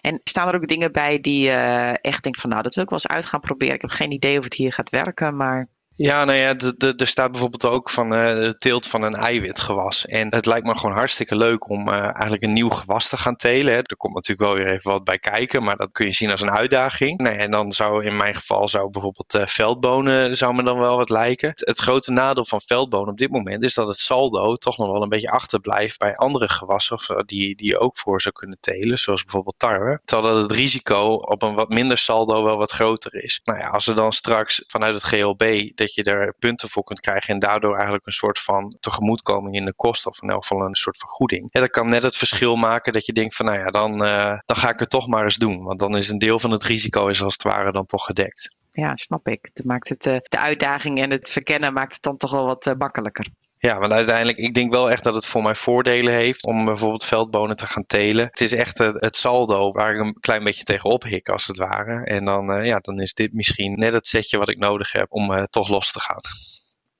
En 0.00 0.20
staan 0.24 0.48
er 0.48 0.54
ook 0.54 0.68
dingen 0.68 0.92
bij 0.92 1.20
die 1.20 1.42
je 1.42 1.50
uh, 1.50 1.94
echt 2.00 2.22
denkt 2.22 2.40
van 2.40 2.50
nou 2.50 2.62
dat 2.62 2.74
wil 2.74 2.84
ik 2.84 2.90
wel 2.90 2.98
eens 3.02 3.12
uit 3.12 3.24
gaan 3.24 3.40
proberen. 3.40 3.74
Ik 3.74 3.80
heb 3.80 3.90
geen 3.90 4.12
idee 4.12 4.38
of 4.38 4.44
het 4.44 4.54
hier 4.54 4.72
gaat 4.72 4.90
werken, 4.90 5.36
maar 5.36 5.68
ja, 5.98 6.24
nou 6.24 6.38
ja, 6.38 6.54
er 6.96 7.06
staat 7.06 7.30
bijvoorbeeld 7.30 7.64
ook 7.64 7.90
van 7.90 8.12
uh, 8.12 8.26
de 8.26 8.54
teelt 8.58 8.86
van 8.86 9.02
een 9.02 9.14
eiwitgewas. 9.14 10.06
En 10.06 10.34
het 10.34 10.46
lijkt 10.46 10.66
me 10.66 10.78
gewoon 10.78 10.96
hartstikke 10.96 11.36
leuk 11.36 11.68
om 11.70 11.88
uh, 11.88 11.94
eigenlijk 12.02 12.42
een 12.42 12.52
nieuw 12.52 12.68
gewas 12.68 13.08
te 13.08 13.16
gaan 13.16 13.36
telen. 13.36 13.72
Hè. 13.72 13.78
Er 13.78 13.96
komt 13.96 14.14
natuurlijk 14.14 14.50
wel 14.50 14.58
weer 14.58 14.72
even 14.72 14.90
wat 14.90 15.04
bij 15.04 15.18
kijken, 15.18 15.64
maar 15.64 15.76
dat 15.76 15.92
kun 15.92 16.06
je 16.06 16.12
zien 16.12 16.30
als 16.30 16.40
een 16.40 16.50
uitdaging. 16.50 17.18
Nee, 17.20 17.34
en 17.34 17.50
dan 17.50 17.72
zou 17.72 18.04
in 18.04 18.16
mijn 18.16 18.34
geval 18.34 18.68
zou 18.68 18.90
bijvoorbeeld 18.90 19.34
uh, 19.34 19.46
veldbonen 19.46 20.36
zou 20.36 20.54
me 20.54 20.62
dan 20.62 20.78
wel 20.78 20.96
wat 20.96 21.10
lijken. 21.10 21.52
Het, 21.54 21.78
grote 21.78 22.12
nadeel 22.12 22.44
van 22.44 22.60
veldbonen 22.60 23.10
op 23.10 23.18
dit 23.18 23.30
moment 23.30 23.64
is 23.64 23.74
dat 23.74 23.86
het 23.86 23.98
saldo 23.98 24.54
toch 24.54 24.78
nog 24.78 24.92
wel 24.92 25.02
een 25.02 25.08
beetje 25.08 25.30
achterblijft 25.30 25.98
bij 25.98 26.16
andere 26.16 26.48
gewassen 26.48 27.26
die, 27.26 27.56
die 27.56 27.66
je 27.66 27.78
ook 27.78 27.96
voor 27.98 28.20
zou 28.20 28.34
kunnen 28.34 28.58
telen, 28.60 28.98
zoals 28.98 29.22
bijvoorbeeld 29.22 29.58
tarwe. 29.58 30.00
Terwijl 30.04 30.36
het 30.36 30.52
risico 30.52 31.12
op 31.12 31.42
een 31.42 31.54
wat 31.54 31.68
minder 31.68 31.98
saldo 31.98 32.44
wel 32.44 32.56
wat 32.56 32.70
groter 32.70 33.24
is. 33.24 33.40
Nou 33.42 33.58
ja, 33.58 33.68
als 33.68 33.86
er 33.86 33.94
dan 33.94 34.12
straks 34.12 34.64
vanuit 34.66 34.94
het 34.94 35.02
GLB 35.02 35.70
dat 35.94 36.06
je 36.06 36.12
er 36.12 36.34
punten 36.38 36.68
voor 36.68 36.84
kunt 36.84 37.00
krijgen 37.00 37.34
en 37.34 37.40
daardoor 37.40 37.74
eigenlijk 37.74 38.06
een 38.06 38.12
soort 38.12 38.38
van 38.38 38.74
tegemoetkoming 38.80 39.54
in 39.56 39.64
de 39.64 39.74
kosten 39.74 40.10
of 40.10 40.22
in 40.22 40.30
elk 40.30 40.46
geval 40.46 40.66
een 40.66 40.74
soort 40.74 40.98
vergoeding. 40.98 41.48
Ja, 41.50 41.60
dat 41.60 41.70
kan 41.70 41.88
net 41.88 42.02
het 42.02 42.16
verschil 42.16 42.56
maken 42.56 42.92
dat 42.92 43.06
je 43.06 43.12
denkt 43.12 43.34
van 43.34 43.46
nou 43.46 43.58
ja, 43.58 43.70
dan, 43.70 44.02
uh, 44.02 44.38
dan 44.44 44.56
ga 44.56 44.70
ik 44.70 44.78
het 44.78 44.90
toch 44.90 45.06
maar 45.06 45.24
eens 45.24 45.36
doen. 45.36 45.62
Want 45.62 45.78
dan 45.78 45.96
is 45.96 46.08
een 46.08 46.18
deel 46.18 46.38
van 46.38 46.50
het 46.50 46.62
risico 46.62 47.06
is 47.06 47.22
als 47.22 47.32
het 47.32 47.42
ware 47.42 47.72
dan 47.72 47.86
toch 47.86 48.04
gedekt. 48.04 48.56
Ja, 48.70 48.96
snap 48.96 49.28
ik. 49.28 49.48
Het 49.52 49.64
maakt 49.64 49.88
het, 49.88 50.06
uh, 50.06 50.16
de 50.22 50.38
uitdaging 50.38 51.00
en 51.00 51.10
het 51.10 51.30
verkennen 51.30 51.72
maakt 51.72 51.92
het 51.92 52.02
dan 52.02 52.16
toch 52.16 52.30
wel 52.30 52.46
wat 52.46 52.66
uh, 52.66 52.74
makkelijker. 52.74 53.26
Ja, 53.60 53.78
want 53.78 53.92
uiteindelijk, 53.92 54.38
ik 54.38 54.54
denk 54.54 54.72
wel 54.72 54.90
echt 54.90 55.04
dat 55.04 55.14
het 55.14 55.26
voor 55.26 55.42
mij 55.42 55.54
voordelen 55.54 56.14
heeft 56.14 56.44
om 56.44 56.64
bijvoorbeeld 56.64 57.04
veldbonen 57.04 57.56
te 57.56 57.66
gaan 57.66 57.86
telen. 57.86 58.26
Het 58.26 58.40
is 58.40 58.52
echt 58.52 58.78
het, 58.78 58.94
het 59.00 59.16
saldo 59.16 59.72
waar 59.72 59.94
ik 59.94 60.00
een 60.00 60.16
klein 60.20 60.44
beetje 60.44 60.64
tegenop 60.64 61.02
hik, 61.02 61.28
als 61.28 61.46
het 61.46 61.58
ware. 61.58 62.04
En 62.04 62.24
dan, 62.24 62.58
uh, 62.58 62.66
ja, 62.66 62.78
dan 62.78 63.00
is 63.00 63.14
dit 63.14 63.32
misschien 63.32 63.72
net 63.78 63.92
het 63.92 64.06
setje 64.06 64.38
wat 64.38 64.48
ik 64.48 64.58
nodig 64.58 64.92
heb 64.92 65.06
om 65.08 65.32
uh, 65.32 65.42
toch 65.42 65.68
los 65.68 65.92
te 65.92 66.00
gaan. 66.00 66.20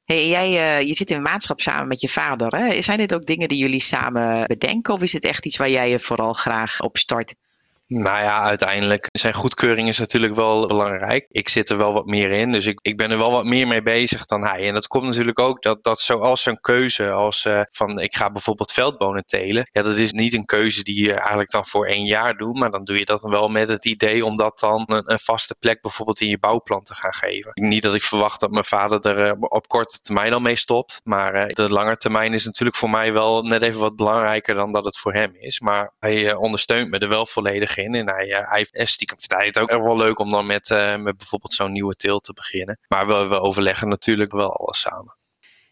Hey, 0.04 0.28
jij, 0.28 0.86
je 0.86 0.94
zit 0.94 1.10
in 1.10 1.22
maatschap 1.22 1.60
samen 1.60 1.88
met 1.88 2.00
je 2.00 2.08
vader. 2.08 2.56
Hè? 2.56 2.82
Zijn 2.82 2.98
dit 2.98 3.14
ook 3.14 3.26
dingen 3.26 3.48
die 3.48 3.58
jullie 3.58 3.80
samen 3.80 4.46
bedenken? 4.46 4.94
Of 4.94 5.02
is 5.02 5.12
het 5.12 5.24
echt 5.24 5.46
iets 5.46 5.56
waar 5.56 5.70
jij 5.70 5.90
je 5.90 6.00
vooral 6.00 6.32
graag 6.32 6.80
op 6.80 6.96
start? 6.96 7.34
Nou 7.88 8.22
ja, 8.22 8.42
uiteindelijk 8.42 9.08
zijn 9.12 9.34
goedkeuring 9.34 9.88
is 9.88 9.98
natuurlijk 9.98 10.34
wel 10.34 10.66
belangrijk. 10.66 11.26
Ik 11.28 11.48
zit 11.48 11.68
er 11.68 11.76
wel 11.76 11.92
wat 11.92 12.06
meer 12.06 12.30
in, 12.30 12.52
dus 12.52 12.66
ik, 12.66 12.78
ik 12.82 12.96
ben 12.96 13.10
er 13.10 13.18
wel 13.18 13.30
wat 13.30 13.44
meer 13.44 13.66
mee 13.66 13.82
bezig 13.82 14.24
dan 14.24 14.44
hij. 14.44 14.68
En 14.68 14.74
dat 14.74 14.86
komt 14.86 15.04
natuurlijk 15.04 15.38
ook 15.38 15.62
dat, 15.62 15.84
dat 15.84 16.00
zoals 16.00 16.42
zo'n 16.42 16.60
keuze 16.60 17.10
als 17.10 17.44
uh, 17.44 17.60
van 17.70 17.98
ik 17.98 18.16
ga 18.16 18.30
bijvoorbeeld 18.30 18.72
veldbonen 18.72 19.24
telen. 19.24 19.68
Ja, 19.72 19.82
dat 19.82 19.96
is 19.96 20.12
niet 20.12 20.34
een 20.34 20.44
keuze 20.44 20.82
die 20.82 21.04
je 21.04 21.12
eigenlijk 21.12 21.50
dan 21.50 21.66
voor 21.66 21.86
één 21.86 22.04
jaar 22.04 22.36
doet, 22.36 22.58
maar 22.58 22.70
dan 22.70 22.84
doe 22.84 22.98
je 22.98 23.04
dat 23.04 23.20
dan 23.20 23.30
wel 23.30 23.48
met 23.48 23.68
het 23.68 23.84
idee 23.84 24.24
om 24.24 24.36
dat 24.36 24.58
dan 24.58 24.84
een, 24.86 25.12
een 25.12 25.18
vaste 25.18 25.56
plek 25.58 25.80
bijvoorbeeld 25.80 26.20
in 26.20 26.28
je 26.28 26.38
bouwplan 26.38 26.82
te 26.82 26.94
gaan 26.94 27.14
geven. 27.14 27.50
Niet 27.54 27.82
dat 27.82 27.94
ik 27.94 28.02
verwacht 28.04 28.40
dat 28.40 28.50
mijn 28.50 28.64
vader 28.64 29.16
er 29.16 29.26
uh, 29.26 29.32
op 29.38 29.68
korte 29.68 30.00
termijn 30.00 30.32
al 30.32 30.40
mee 30.40 30.56
stopt, 30.56 31.00
maar 31.04 31.34
uh, 31.34 31.46
de 31.46 31.72
lange 31.72 31.96
termijn 31.96 32.34
is 32.34 32.44
natuurlijk 32.44 32.76
voor 32.76 32.90
mij 32.90 33.12
wel 33.12 33.42
net 33.42 33.62
even 33.62 33.80
wat 33.80 33.96
belangrijker 33.96 34.54
dan 34.54 34.72
dat 34.72 34.84
het 34.84 34.98
voor 34.98 35.12
hem 35.12 35.36
is. 35.38 35.60
Maar 35.60 35.92
hij 35.98 36.34
ondersteunt 36.34 36.90
me 36.90 36.98
er 36.98 37.08
wel 37.08 37.26
volledig 37.26 37.76
En 37.84 38.08
hij, 38.08 38.26
uh, 38.28 38.50
hij 38.70 38.86
stiekem 38.86 39.16
het 39.20 39.58
ook 39.58 39.70
wel 39.70 39.96
leuk 39.96 40.18
om 40.18 40.30
dan 40.30 40.46
met, 40.46 40.70
uh, 40.70 40.96
met 40.96 41.16
bijvoorbeeld 41.16 41.54
zo'n 41.54 41.72
nieuwe 41.72 41.94
teelt 41.94 42.24
te 42.24 42.32
beginnen. 42.32 42.78
Maar 42.88 43.06
we, 43.06 43.26
we 43.26 43.40
overleggen 43.40 43.88
natuurlijk 43.88 44.32
wel 44.32 44.52
alles 44.52 44.80
samen. 44.80 45.16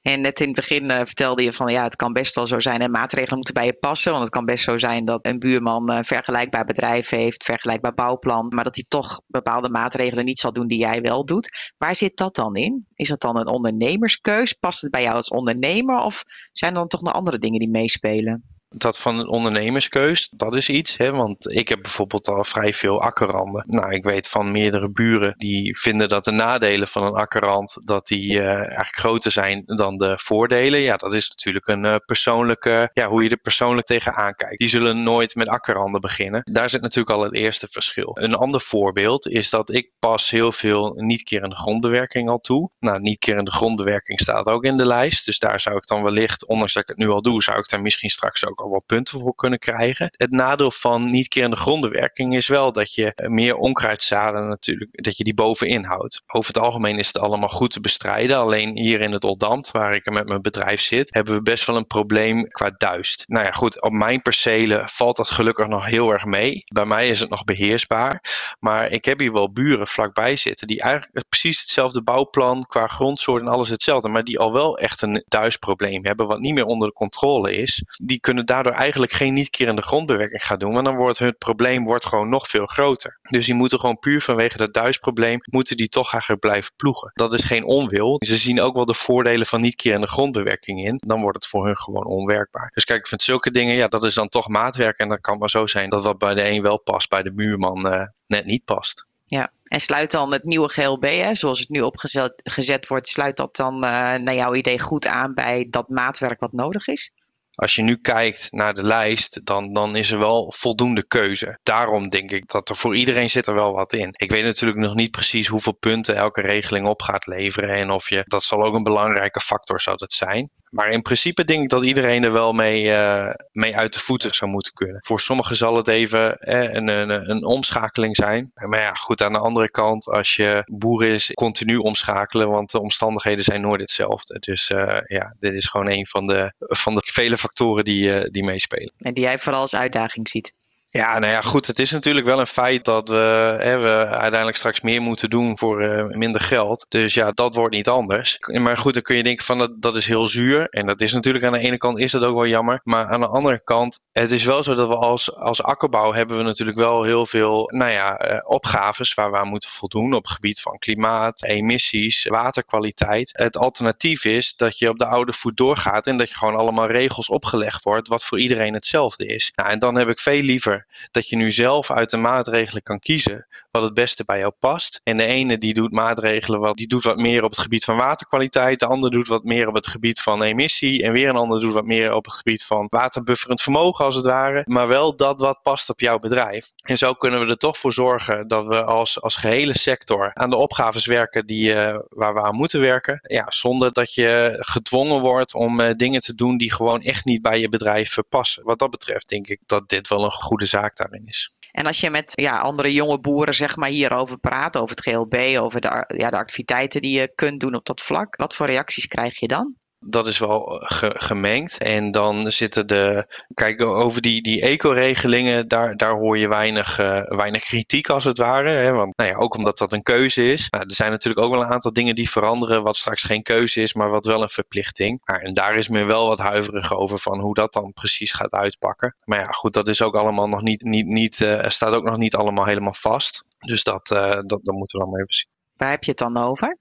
En 0.03 0.21
net 0.21 0.41
in 0.41 0.47
het 0.47 0.55
begin 0.55 0.91
uh, 0.91 0.97
vertelde 0.97 1.43
je 1.43 1.53
van 1.53 1.73
ja, 1.73 1.83
het 1.83 1.97
kan 1.97 2.13
best 2.13 2.35
wel 2.35 2.47
zo 2.47 2.61
zijn 2.61 2.81
en 2.81 2.91
maatregelen 2.91 3.35
moeten 3.35 3.55
bij 3.55 3.65
je 3.65 3.73
passen. 3.73 4.11
Want 4.11 4.25
het 4.25 4.33
kan 4.33 4.45
best 4.45 4.65
zo 4.65 4.79
zijn 4.79 5.05
dat 5.05 5.27
een 5.27 5.39
buurman 5.39 5.91
een 5.91 6.05
vergelijkbaar 6.05 6.65
bedrijf 6.65 7.09
heeft, 7.09 7.45
vergelijkbaar 7.45 7.95
bouwplan, 7.95 8.53
maar 8.55 8.65
dat 8.65 8.75
hij 8.75 8.85
toch 8.89 9.21
bepaalde 9.27 9.69
maatregelen 9.69 10.25
niet 10.25 10.39
zal 10.39 10.53
doen 10.53 10.67
die 10.67 10.79
jij 10.79 11.01
wel 11.01 11.25
doet. 11.25 11.73
Waar 11.79 11.97
zit 11.97 12.17
dat 12.17 12.35
dan 12.35 12.55
in? 12.55 12.87
Is 12.95 13.09
dat 13.09 13.21
dan 13.21 13.37
een 13.37 13.49
ondernemerskeus? 13.49 14.57
Past 14.61 14.81
het 14.81 14.91
bij 14.91 15.03
jou 15.03 15.15
als 15.15 15.29
ondernemer 15.29 15.99
of 15.99 16.23
zijn 16.53 16.73
er 16.73 16.79
dan 16.79 16.89
toch 16.89 17.03
nog 17.03 17.13
andere 17.13 17.39
dingen 17.39 17.59
die 17.59 17.71
meespelen? 17.71 18.56
Dat 18.77 18.99
van 18.99 19.19
een 19.19 19.29
ondernemerskeus, 19.29 20.29
dat 20.33 20.57
is 20.57 20.69
iets. 20.69 20.97
Hè? 20.97 21.11
Want 21.11 21.53
ik 21.53 21.69
heb 21.69 21.83
bijvoorbeeld 21.83 22.29
al 22.29 22.45
vrij 22.45 22.75
veel 22.75 23.01
akkerranden. 23.01 23.65
Nou, 23.67 23.95
ik 23.95 24.05
weet 24.05 24.29
van 24.29 24.51
meerdere 24.51 24.91
buren 24.91 25.35
die 25.37 25.79
vinden 25.79 26.09
dat 26.09 26.25
de 26.25 26.31
nadelen 26.31 26.89
van 26.89 27.03
een 27.03 27.15
akkerrand, 27.15 27.77
dat 27.85 28.07
die 28.07 28.33
uh, 28.33 28.53
eigenlijk 28.53 28.99
groter 28.99 29.33
zijn 29.33 29.63
dan 29.65 29.97
de 29.97 30.19
voordelen. 30.23 30.81
Ja, 30.81 30.97
dat 30.97 31.15
is 31.15 31.29
natuurlijk 31.29 31.67
een 31.67 31.85
uh, 31.85 31.97
persoonlijke, 32.07 32.91
ja, 32.93 33.09
hoe 33.09 33.23
je 33.23 33.31
er 33.31 33.37
persoonlijk 33.37 33.87
tegenaan 33.87 34.35
kijkt. 34.35 34.59
Die 34.59 34.69
zullen 34.69 35.03
nooit 35.03 35.35
met 35.35 35.49
akkerranden 35.49 36.01
beginnen. 36.01 36.43
Daar 36.53 36.71
zit 36.71 36.83
natuurlijk 36.83 37.17
al 37.17 37.23
het 37.23 37.35
eerste 37.35 37.69
verschil. 37.69 38.11
Een 38.15 38.35
ander 38.35 38.61
voorbeeld 38.61 39.29
is 39.29 39.51
dat 39.51 39.73
ik 39.73 39.91
pas 39.99 40.31
heel 40.31 40.53
veel 40.53 40.93
niet-kerende 40.97 41.57
grondbewerking 41.57 42.29
al 42.29 42.39
toe. 42.39 42.71
Nou, 42.79 43.01
niet-kerende 43.01 43.51
grondbewerking 43.51 44.21
staat 44.21 44.47
ook 44.47 44.65
in 44.65 44.77
de 44.77 44.87
lijst. 44.87 45.25
Dus 45.25 45.39
daar 45.39 45.61
zou 45.61 45.77
ik 45.77 45.87
dan 45.87 46.03
wellicht, 46.03 46.47
ondanks 46.47 46.73
dat 46.73 46.83
ik 46.83 46.89
het 46.89 46.99
nu 46.99 47.09
al 47.09 47.23
doe, 47.23 47.43
zou 47.43 47.59
ik 47.59 47.69
daar 47.69 47.83
misschien 47.83 48.11
straks 48.11 48.47
ook 48.47 48.61
al 48.61 48.66
wat 48.69 48.87
punten 48.87 49.21
voor 49.21 49.35
kunnen 49.35 49.59
krijgen. 49.59 50.09
Het 50.11 50.31
nadeel 50.31 50.71
van 50.71 51.09
niet 51.09 51.29
kerende 51.29 51.57
grondenwerking 51.57 52.35
is 52.37 52.49
wel 52.49 52.73
dat 52.73 52.95
je 52.95 53.13
meer 53.29 53.55
onkruidzaden 53.55 54.49
natuurlijk, 54.49 55.05
dat 55.05 55.17
je 55.17 55.25
die 55.25 55.35
bovenin 55.35 55.85
houdt. 55.85 56.23
Over 56.27 56.55
het 56.55 56.63
algemeen 56.63 56.99
is 56.99 57.07
het 57.07 57.19
allemaal 57.19 57.49
goed 57.49 57.71
te 57.71 57.81
bestrijden. 57.81 58.37
Alleen 58.37 58.77
hier 58.79 59.01
in 59.01 59.13
het 59.13 59.25
Oldambt, 59.25 59.71
waar 59.71 59.95
ik 59.95 60.11
met 60.11 60.29
mijn 60.29 60.43
bedrijf 60.43 60.81
zit, 60.81 61.15
hebben 61.15 61.35
we 61.35 61.43
best 61.43 61.67
wel 61.67 61.77
een 61.77 61.87
probleem 61.87 62.49
qua 62.49 62.71
duist. 62.77 63.25
Nou 63.27 63.45
ja, 63.45 63.51
goed, 63.51 63.83
op 63.83 63.93
mijn 63.93 64.23
percelen 64.23 64.89
valt 64.89 65.17
dat 65.17 65.31
gelukkig 65.31 65.67
nog 65.67 65.87
heel 65.87 66.11
erg 66.11 66.25
mee. 66.25 66.63
Bij 66.73 66.87
mij 66.87 67.09
is 67.09 67.21
het 67.21 67.31
nog 67.31 67.45
beheersbaar. 67.45 68.23
Maar 68.59 68.91
ik 68.91 69.05
heb 69.05 69.19
hier 69.19 69.33
wel 69.33 69.53
buren 69.53 69.87
vlakbij 69.87 70.37
zitten 70.37 70.67
die 70.67 70.81
eigenlijk 70.81 71.25
precies 71.29 71.61
hetzelfde 71.61 72.03
bouwplan 72.03 72.65
qua 72.67 72.87
grondsoort 72.87 73.43
en 73.43 73.49
alles 73.49 73.69
hetzelfde, 73.69 74.09
maar 74.09 74.23
die 74.23 74.39
al 74.39 74.53
wel 74.53 74.79
echt 74.79 75.03
een 75.03 75.25
duistprobleem 75.29 76.05
hebben, 76.05 76.27
wat 76.27 76.41
niet 76.41 76.55
meer 76.55 76.65
onder 76.65 76.89
de 76.89 76.95
controle 76.95 77.55
is. 77.55 77.85
Die 78.05 78.21
kunnen 78.21 78.46
daardoor 78.47 78.73
eigenlijk 78.73 79.13
geen 79.13 79.35
niet-kerende 79.35 79.83
grondbewerking 79.83 80.45
gaat 80.45 80.61
doen. 80.61 80.73
Want 80.73 80.85
dan 80.85 80.97
wordt 80.97 81.19
het 81.19 81.39
probleem 81.39 81.85
wordt 81.85 82.07
gewoon 82.07 82.29
nog 82.29 82.49
veel 82.49 82.67
groter. 82.67 83.19
Dus 83.23 83.47
die 83.47 83.55
moeten 83.55 83.81
gewoon 83.81 83.99
puur 83.99 84.23
vanwege 84.23 84.57
dat 84.57 84.75
duisprobleem, 84.75 85.39
moeten 85.45 85.77
die 85.77 85.89
toch 85.89 86.13
eigenlijk 86.13 86.43
blijven 86.43 86.73
ploegen. 86.77 87.11
Dat 87.15 87.33
is 87.33 87.45
geen 87.45 87.65
onwil. 87.65 88.17
Ze 88.19 88.37
zien 88.37 88.61
ook 88.61 88.75
wel 88.75 88.87
de 88.87 88.95
voordelen 88.95 89.47
van 89.47 89.61
niet-kerende 89.61 90.07
grondbewerking 90.07 90.85
in. 90.85 91.01
Dan 91.07 91.21
wordt 91.21 91.37
het 91.37 91.47
voor 91.47 91.67
hun 91.67 91.77
gewoon 91.77 92.07
onwerkbaar. 92.07 92.71
Dus 92.75 92.85
kijk, 92.85 92.99
ik 92.99 93.07
vind 93.07 93.23
zulke 93.23 93.51
dingen, 93.51 93.75
ja, 93.75 93.89
dat 93.89 94.05
is 94.05 94.15
dan 94.15 94.29
toch 94.29 94.49
maatwerk. 94.49 94.99
En 94.99 95.09
dan 95.09 95.21
kan 95.21 95.39
maar 95.39 95.51
zo 95.51 95.67
zijn 95.67 95.91
dat 95.91 96.05
wat 96.05 96.19
bij 96.19 96.35
de 96.35 96.51
een 96.51 96.63
wel 96.63 96.79
past, 96.79 97.09
bij 97.09 97.23
de 97.23 97.33
buurman 97.33 97.87
uh, 97.87 98.07
net 98.27 98.45
niet 98.45 98.65
past. 98.65 99.07
Ja, 99.27 99.53
en 99.65 99.81
sluit 99.81 100.11
dan 100.11 100.33
het 100.33 100.45
nieuwe 100.45 100.69
GLB, 100.69 101.05
hè, 101.05 101.35
zoals 101.35 101.59
het 101.59 101.69
nu 101.69 101.81
opgezet 101.81 102.41
gezet 102.45 102.87
wordt, 102.87 103.09
sluit 103.09 103.37
dat 103.37 103.57
dan 103.57 103.75
uh, 103.75 103.81
naar 104.15 104.35
jouw 104.35 104.55
idee 104.55 104.81
goed 104.81 105.07
aan 105.07 105.35
bij 105.35 105.67
dat 105.71 105.89
maatwerk 105.89 106.41
wat 106.41 106.53
nodig 106.53 106.87
is? 106.87 107.13
Als 107.57 107.75
je 107.75 107.83
nu 107.83 107.97
kijkt 107.97 108.53
naar 108.53 108.75
de 108.75 108.85
lijst, 108.85 109.41
dan, 109.45 109.73
dan 109.73 109.97
is 109.97 110.11
er 110.11 110.19
wel 110.19 110.53
voldoende 110.57 111.07
keuze. 111.07 111.59
Daarom 111.63 112.09
denk 112.09 112.31
ik 112.31 112.51
dat 112.51 112.69
er 112.69 112.77
voor 112.77 112.97
iedereen 112.97 113.31
zit 113.31 113.47
er 113.47 113.55
wel 113.55 113.73
wat 113.73 113.93
in. 113.93 114.09
Ik 114.13 114.31
weet 114.31 114.45
natuurlijk 114.45 114.81
nog 114.81 114.95
niet 114.95 115.11
precies 115.11 115.47
hoeveel 115.47 115.73
punten 115.73 116.17
elke 116.17 116.41
regeling 116.41 116.87
op 116.87 117.03
gaat 117.03 117.27
leveren. 117.27 117.77
En 117.77 117.91
of 117.91 118.09
je, 118.09 118.23
dat 118.27 118.45
zal 118.45 118.65
ook 118.65 118.75
een 118.75 118.83
belangrijke 118.83 119.41
factor 119.41 119.81
zou 119.81 119.97
dat 119.97 120.13
zijn. 120.13 120.51
Maar 120.71 120.89
in 120.89 121.03
principe 121.03 121.45
denk 121.45 121.63
ik 121.63 121.69
dat 121.69 121.85
iedereen 121.85 122.25
er 122.25 122.33
wel 122.33 122.53
mee, 122.53 122.85
uh, 122.85 123.31
mee 123.53 123.77
uit 123.77 123.93
de 123.93 124.01
voeten 124.01 124.35
zou 124.35 124.51
moeten 124.51 124.73
kunnen. 124.73 124.99
Voor 125.05 125.21
sommigen 125.21 125.57
zal 125.57 125.77
het 125.77 125.89
even 125.89 126.39
eh, 126.39 126.63
een, 126.63 126.89
een, 126.89 127.31
een, 127.31 127.45
omschakeling 127.45 128.17
zijn. 128.17 128.51
Maar 128.55 128.81
ja, 128.81 128.95
goed, 128.95 129.23
aan 129.23 129.33
de 129.33 129.39
andere 129.39 129.71
kant, 129.71 130.07
als 130.07 130.37
je 130.37 130.63
boer 130.67 131.05
is, 131.05 131.31
continu 131.35 131.77
omschakelen, 131.77 132.49
want 132.49 132.71
de 132.71 132.81
omstandigheden 132.81 133.45
zijn 133.45 133.61
nooit 133.61 133.81
hetzelfde. 133.81 134.39
Dus 134.39 134.71
uh, 134.71 134.99
ja, 135.07 135.35
dit 135.39 135.55
is 135.55 135.67
gewoon 135.67 135.91
een 135.91 136.07
van 136.07 136.27
de, 136.27 136.53
van 136.59 136.95
de 136.95 137.03
vele 137.05 137.39
factoren 137.39 137.85
die, 137.85 138.31
die 138.31 138.45
meespelen. 138.45 138.93
En 138.99 139.15
die 139.15 139.23
jij 139.23 139.39
vooral 139.39 139.61
als 139.61 139.75
uitdaging 139.77 140.29
ziet. 140.29 140.53
Ja, 140.97 141.19
nou 141.19 141.33
ja, 141.33 141.41
goed. 141.41 141.67
Het 141.67 141.79
is 141.79 141.91
natuurlijk 141.91 142.27
wel 142.27 142.41
een 142.41 142.47
feit 142.47 142.85
dat 142.85 143.09
we, 143.09 143.57
hè, 143.61 143.79
we 143.79 144.07
uiteindelijk 144.07 144.57
straks 144.57 144.81
meer 144.81 145.03
moeten 145.03 145.31
doen 145.31 145.59
voor 145.59 145.83
uh, 145.83 146.05
minder 146.05 146.41
geld. 146.41 146.87
Dus 146.89 147.15
ja, 147.15 147.31
dat 147.31 147.55
wordt 147.55 147.75
niet 147.75 147.89
anders. 147.89 148.39
Maar 148.53 148.79
goed, 148.79 148.95
dan 148.95 149.03
kun 149.03 149.17
je 149.17 149.23
denken 149.23 149.45
van 149.45 149.59
dat, 149.59 149.83
dat 149.83 149.97
is 149.97 150.07
heel 150.07 150.29
zuur. 150.29 150.69
En 150.69 150.87
dat 150.87 151.01
is 151.01 151.13
natuurlijk 151.13 151.45
aan 151.45 151.53
de 151.53 151.59
ene 151.59 151.77
kant 151.77 151.99
is 151.99 152.13
dat 152.13 152.23
ook 152.23 152.35
wel 152.35 152.47
jammer. 152.47 152.81
Maar 152.85 153.07
aan 153.07 153.21
de 153.21 153.29
andere 153.29 153.61
kant, 153.65 154.01
het 154.13 154.31
is 154.31 154.45
wel 154.45 154.63
zo 154.63 154.75
dat 154.75 154.89
we 154.89 154.97
als, 154.97 155.35
als 155.35 155.63
akkerbouw 155.63 156.13
hebben 156.13 156.37
we 156.37 156.43
natuurlijk 156.43 156.79
wel 156.79 157.03
heel 157.03 157.27
veel, 157.27 157.71
nou 157.75 157.93
ja, 157.93 158.33
uh, 158.33 158.39
opgaves 158.45 159.15
waar 159.15 159.31
we 159.31 159.37
aan 159.37 159.49
moeten 159.49 159.71
voldoen 159.71 160.15
op 160.15 160.27
gebied 160.27 160.61
van 160.61 160.79
klimaat, 160.79 161.43
emissies, 161.45 162.25
waterkwaliteit. 162.25 163.31
Het 163.33 163.57
alternatief 163.57 164.25
is 164.25 164.55
dat 164.57 164.79
je 164.79 164.89
op 164.89 164.99
de 164.99 165.07
oude 165.07 165.33
voet 165.33 165.57
doorgaat 165.57 166.07
en 166.07 166.17
dat 166.17 166.29
je 166.29 166.37
gewoon 166.37 166.57
allemaal 166.57 166.87
regels 166.87 167.29
opgelegd 167.29 167.85
wordt 167.85 168.09
wat 168.09 168.25
voor 168.25 168.41
iedereen 168.41 168.75
hetzelfde 168.75 169.27
is. 169.27 169.51
Nou, 169.55 169.71
en 169.71 169.79
dan 169.79 169.97
heb 169.97 170.09
ik 170.09 170.21
veel 170.21 170.43
liever 170.43 170.86
dat 171.11 171.29
je 171.29 171.37
nu 171.37 171.53
zelf 171.53 171.91
uit 171.91 172.11
de 172.11 172.17
maatregelen 172.17 172.83
kan 172.83 172.99
kiezen 172.99 173.47
wat 173.71 173.83
het 173.83 173.95
beste 173.95 174.25
bij 174.25 174.39
jou 174.39 174.53
past. 174.59 175.01
En 175.05 175.17
de 175.17 175.25
ene 175.25 175.59
die 175.59 175.75
doet 175.75 175.93
maatregelen 175.93 176.61
wat, 176.61 176.77
die 176.77 176.87
doet 176.87 177.05
wat 177.05 177.19
meer 177.19 177.43
op 177.45 177.51
het 177.51 177.61
gebied 177.61 177.85
van 177.85 177.97
waterkwaliteit, 177.97 178.81
de 178.81 178.87
ander 178.87 179.11
doet 179.11 179.29
wat 179.29 179.45
meer 179.45 179.69
op 179.69 179.75
het 179.75 179.87
gebied 179.87 180.21
van 180.21 180.43
emissie 180.43 181.03
en 181.03 181.13
weer 181.13 181.29
een 181.29 181.37
ander 181.37 181.61
doet 181.61 181.73
wat 181.73 181.85
meer 181.85 182.15
op 182.15 182.25
het 182.25 182.35
gebied 182.35 182.65
van 182.65 182.87
waterbufferend 182.91 183.63
vermogen 183.63 184.05
als 184.05 184.17
het 184.17 184.27
ware. 184.27 184.63
Maar 184.67 184.89
wel 184.89 185.17
dat 185.17 185.41
wat 185.41 185.63
past 185.63 185.91
op 185.91 186.01
jouw 186.01 186.19
bedrijf. 186.19 186.73
En 186.83 186.99
zo 186.99 187.13
kunnen 187.13 187.41
we 187.41 187.47
er 187.47 187.57
toch 187.57 187.79
voor 187.79 187.93
zorgen 187.93 188.49
dat 188.49 188.67
we 188.67 188.85
als, 188.85 189.21
als 189.21 189.37
gehele 189.37 189.79
sector 189.79 190.31
aan 190.35 190.51
de 190.51 190.57
opgaves 190.57 191.07
werken 191.07 191.47
die, 191.47 191.75
uh, 191.75 191.99
waar 192.09 192.35
we 192.35 192.43
aan 192.43 192.55
moeten 192.55 192.81
werken. 192.81 193.19
Ja, 193.23 193.47
zonder 193.49 193.93
dat 193.93 194.15
je 194.15 194.57
gedwongen 194.59 195.21
wordt 195.21 195.55
om 195.55 195.81
uh, 195.81 195.91
dingen 195.97 196.21
te 196.21 196.35
doen 196.35 196.57
die 196.57 196.73
gewoon 196.73 197.01
echt 197.01 197.25
niet 197.25 197.43
bij 197.43 197.61
je 197.61 197.69
bedrijf 197.69 198.17
passen. 198.29 198.65
Wat 198.65 198.79
dat 198.79 198.91
betreft 198.91 199.29
denk 199.29 199.47
ik 199.47 199.61
dat 199.67 199.89
dit 199.89 200.09
wel 200.09 200.25
een 200.25 200.33
goede 200.33 200.66
zaak 200.67 200.97
daarin 200.97 201.27
is. 201.27 201.53
En 201.73 201.87
als 201.87 202.01
je 202.01 202.11
met 202.11 202.33
ja, 202.35 202.59
andere 202.59 202.93
jonge 202.93 203.21
boeren 203.21 203.55
zeg 203.55 203.77
maar, 203.77 203.89
hierover 203.89 204.39
praat, 204.39 204.77
over 204.77 204.97
het 204.97 205.05
GLB, 205.05 205.59
over 205.59 205.81
de, 205.81 206.15
ja, 206.17 206.31
de 206.31 206.37
activiteiten 206.37 207.03
die 207.03 207.19
je 207.19 207.33
kunt 207.35 207.61
doen 207.61 207.75
op 207.75 207.85
dat 207.85 208.03
vlak, 208.03 208.37
wat 208.37 208.55
voor 208.55 208.67
reacties 208.67 209.07
krijg 209.07 209.41
je 209.41 209.49
dan? 209.49 209.75
Dat 209.99 210.27
is 210.27 210.39
wel 210.39 210.83
ge 210.85 211.15
gemengd. 211.17 211.79
En 211.79 212.11
dan 212.11 212.53
zitten 212.53 212.87
de. 212.87 213.27
Kijk, 213.55 213.83
over 213.83 214.23
die, 214.23 214.43
die 214.43 214.61
eco-regelingen, 214.61 215.69
daar, 215.69 215.97
daar 215.97 216.15
hoor 216.15 216.39
je 216.39 216.49
weinig, 216.49 216.99
uh, 216.99 217.23
weinig 217.23 217.63
kritiek 217.63 218.09
als 218.09 218.25
het 218.25 218.39
ware. 218.39 218.71
Hè? 218.71 218.93
Want 218.93 219.17
nou 219.17 219.31
ja, 219.31 219.37
ook 219.37 219.55
omdat 219.55 219.79
dat 219.79 219.93
een 219.93 220.03
keuze 220.03 220.53
is. 220.53 220.71
Nou, 220.71 220.85
er 220.85 220.95
zijn 220.95 221.11
natuurlijk 221.11 221.45
ook 221.45 221.53
wel 221.53 221.61
een 221.61 221.73
aantal 221.73 221.93
dingen 221.93 222.15
die 222.15 222.31
veranderen, 222.31 222.83
wat 222.83 222.97
straks 222.97 223.23
geen 223.23 223.43
keuze 223.43 223.83
is, 223.83 223.95
maar 223.95 224.11
wat 224.11 224.27
wel 224.27 224.43
een 224.43 224.49
verplichting. 224.49 225.21
Maar, 225.25 225.41
en 225.41 225.55
daar 225.55 225.77
is 225.77 225.89
men 225.89 226.07
wel 226.07 226.29
wat 226.29 226.39
huiverig 226.39 226.97
over 226.97 227.19
van 227.19 227.41
hoe 227.41 227.55
dat 227.55 227.73
dan 227.73 227.93
precies 227.93 228.33
gaat 228.33 228.53
uitpakken. 228.53 229.17
Maar 229.25 229.39
ja, 229.39 229.47
goed, 229.47 229.73
dat 229.73 229.89
is 229.89 230.03
ook 230.03 230.15
allemaal 230.15 230.49
nog 230.49 230.63
niet. 230.63 230.83
niet, 230.83 231.07
niet 231.07 231.41
uh, 231.41 231.69
staat 231.69 231.93
ook 231.93 232.05
nog 232.05 232.17
niet 232.17 232.35
allemaal 232.35 232.65
helemaal 232.65 232.95
vast. 232.95 233.45
Dus 233.59 233.83
dat, 233.83 234.07
dat, 234.07 234.61
moeten 234.65 234.99
we 234.99 235.05
allemaal 235.05 235.21
even 235.21 235.35
zien. 235.35 235.49
Waar 235.77 235.91
heb 235.91 236.05
je 236.05 236.11
het 236.11 236.19
dan 236.19 236.43
over? 236.43 236.79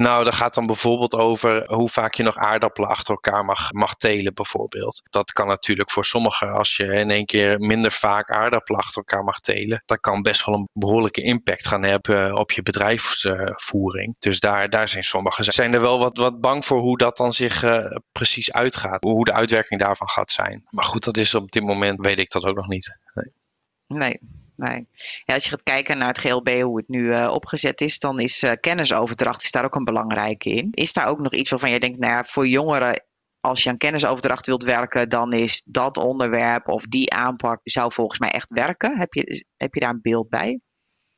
Nou, 0.00 0.24
dat 0.24 0.34
gaat 0.34 0.54
dan 0.54 0.66
bijvoorbeeld 0.66 1.14
over 1.14 1.74
hoe 1.74 1.88
vaak 1.88 2.14
je 2.14 2.22
nog 2.22 2.36
aardappelen 2.36 2.88
achter 2.90 3.14
elkaar 3.14 3.44
mag, 3.44 3.72
mag 3.72 3.94
telen, 3.94 4.34
bijvoorbeeld. 4.34 5.02
Dat 5.10 5.32
kan 5.32 5.46
natuurlijk 5.46 5.90
voor 5.90 6.04
sommigen, 6.04 6.52
als 6.52 6.76
je 6.76 6.84
in 6.84 7.10
één 7.10 7.26
keer 7.26 7.58
minder 7.58 7.92
vaak 7.92 8.30
aardappelen 8.30 8.80
achter 8.80 8.96
elkaar 8.96 9.24
mag 9.24 9.40
telen, 9.40 9.82
dat 9.86 10.00
kan 10.00 10.22
best 10.22 10.44
wel 10.44 10.54
een 10.54 10.68
behoorlijke 10.72 11.22
impact 11.22 11.66
gaan 11.66 11.82
hebben 11.82 12.36
op 12.36 12.50
je 12.52 12.62
bedrijfsvoering. 12.62 14.16
Dus 14.18 14.40
daar, 14.40 14.68
daar 14.68 14.88
zijn 14.88 15.04
sommigen 15.04 15.44
zijn 15.44 15.74
er 15.74 15.80
wel 15.80 15.98
wat, 15.98 16.18
wat 16.18 16.40
bang 16.40 16.64
voor 16.64 16.80
hoe 16.80 16.98
dat 16.98 17.16
dan 17.16 17.32
zich 17.32 17.62
uh, 17.62 17.96
precies 18.12 18.52
uitgaat, 18.52 19.04
hoe 19.04 19.24
de 19.24 19.32
uitwerking 19.32 19.80
daarvan 19.80 20.08
gaat 20.08 20.30
zijn. 20.30 20.62
Maar 20.68 20.84
goed, 20.84 21.04
dat 21.04 21.16
is 21.16 21.34
op 21.34 21.50
dit 21.50 21.62
moment, 21.62 22.06
weet 22.06 22.18
ik 22.18 22.30
dat 22.30 22.44
ook 22.44 22.56
nog 22.56 22.68
niet. 22.68 22.96
Nee. 23.14 23.32
nee. 23.86 24.39
Nee. 24.60 24.86
Ja, 25.24 25.34
als 25.34 25.44
je 25.44 25.50
gaat 25.50 25.62
kijken 25.62 25.98
naar 25.98 26.08
het 26.08 26.18
GLB, 26.18 26.60
hoe 26.62 26.76
het 26.76 26.88
nu 26.88 27.02
uh, 27.02 27.30
opgezet 27.32 27.80
is, 27.80 27.98
dan 27.98 28.20
is 28.20 28.42
uh, 28.42 28.52
kennisoverdracht 28.60 29.42
is 29.42 29.50
daar 29.50 29.64
ook 29.64 29.74
een 29.74 29.84
belangrijke 29.84 30.50
in. 30.50 30.68
Is 30.70 30.92
daar 30.92 31.06
ook 31.06 31.18
nog 31.18 31.32
iets 31.32 31.50
waarvan 31.50 31.70
je 31.70 31.80
denkt, 31.80 31.98
nou 31.98 32.12
ja, 32.12 32.24
voor 32.24 32.46
jongeren, 32.46 33.04
als 33.40 33.62
je 33.62 33.70
aan 33.70 33.76
kennisoverdracht 33.76 34.46
wilt 34.46 34.62
werken, 34.62 35.08
dan 35.08 35.32
is 35.32 35.62
dat 35.66 35.96
onderwerp 35.96 36.68
of 36.68 36.84
die 36.84 37.12
aanpak 37.12 37.60
zou 37.62 37.92
volgens 37.92 38.18
mij 38.18 38.30
echt 38.30 38.50
werken. 38.50 38.98
Heb 38.98 39.14
je, 39.14 39.44
heb 39.56 39.74
je 39.74 39.80
daar 39.80 39.90
een 39.90 40.00
beeld 40.02 40.28
bij? 40.28 40.60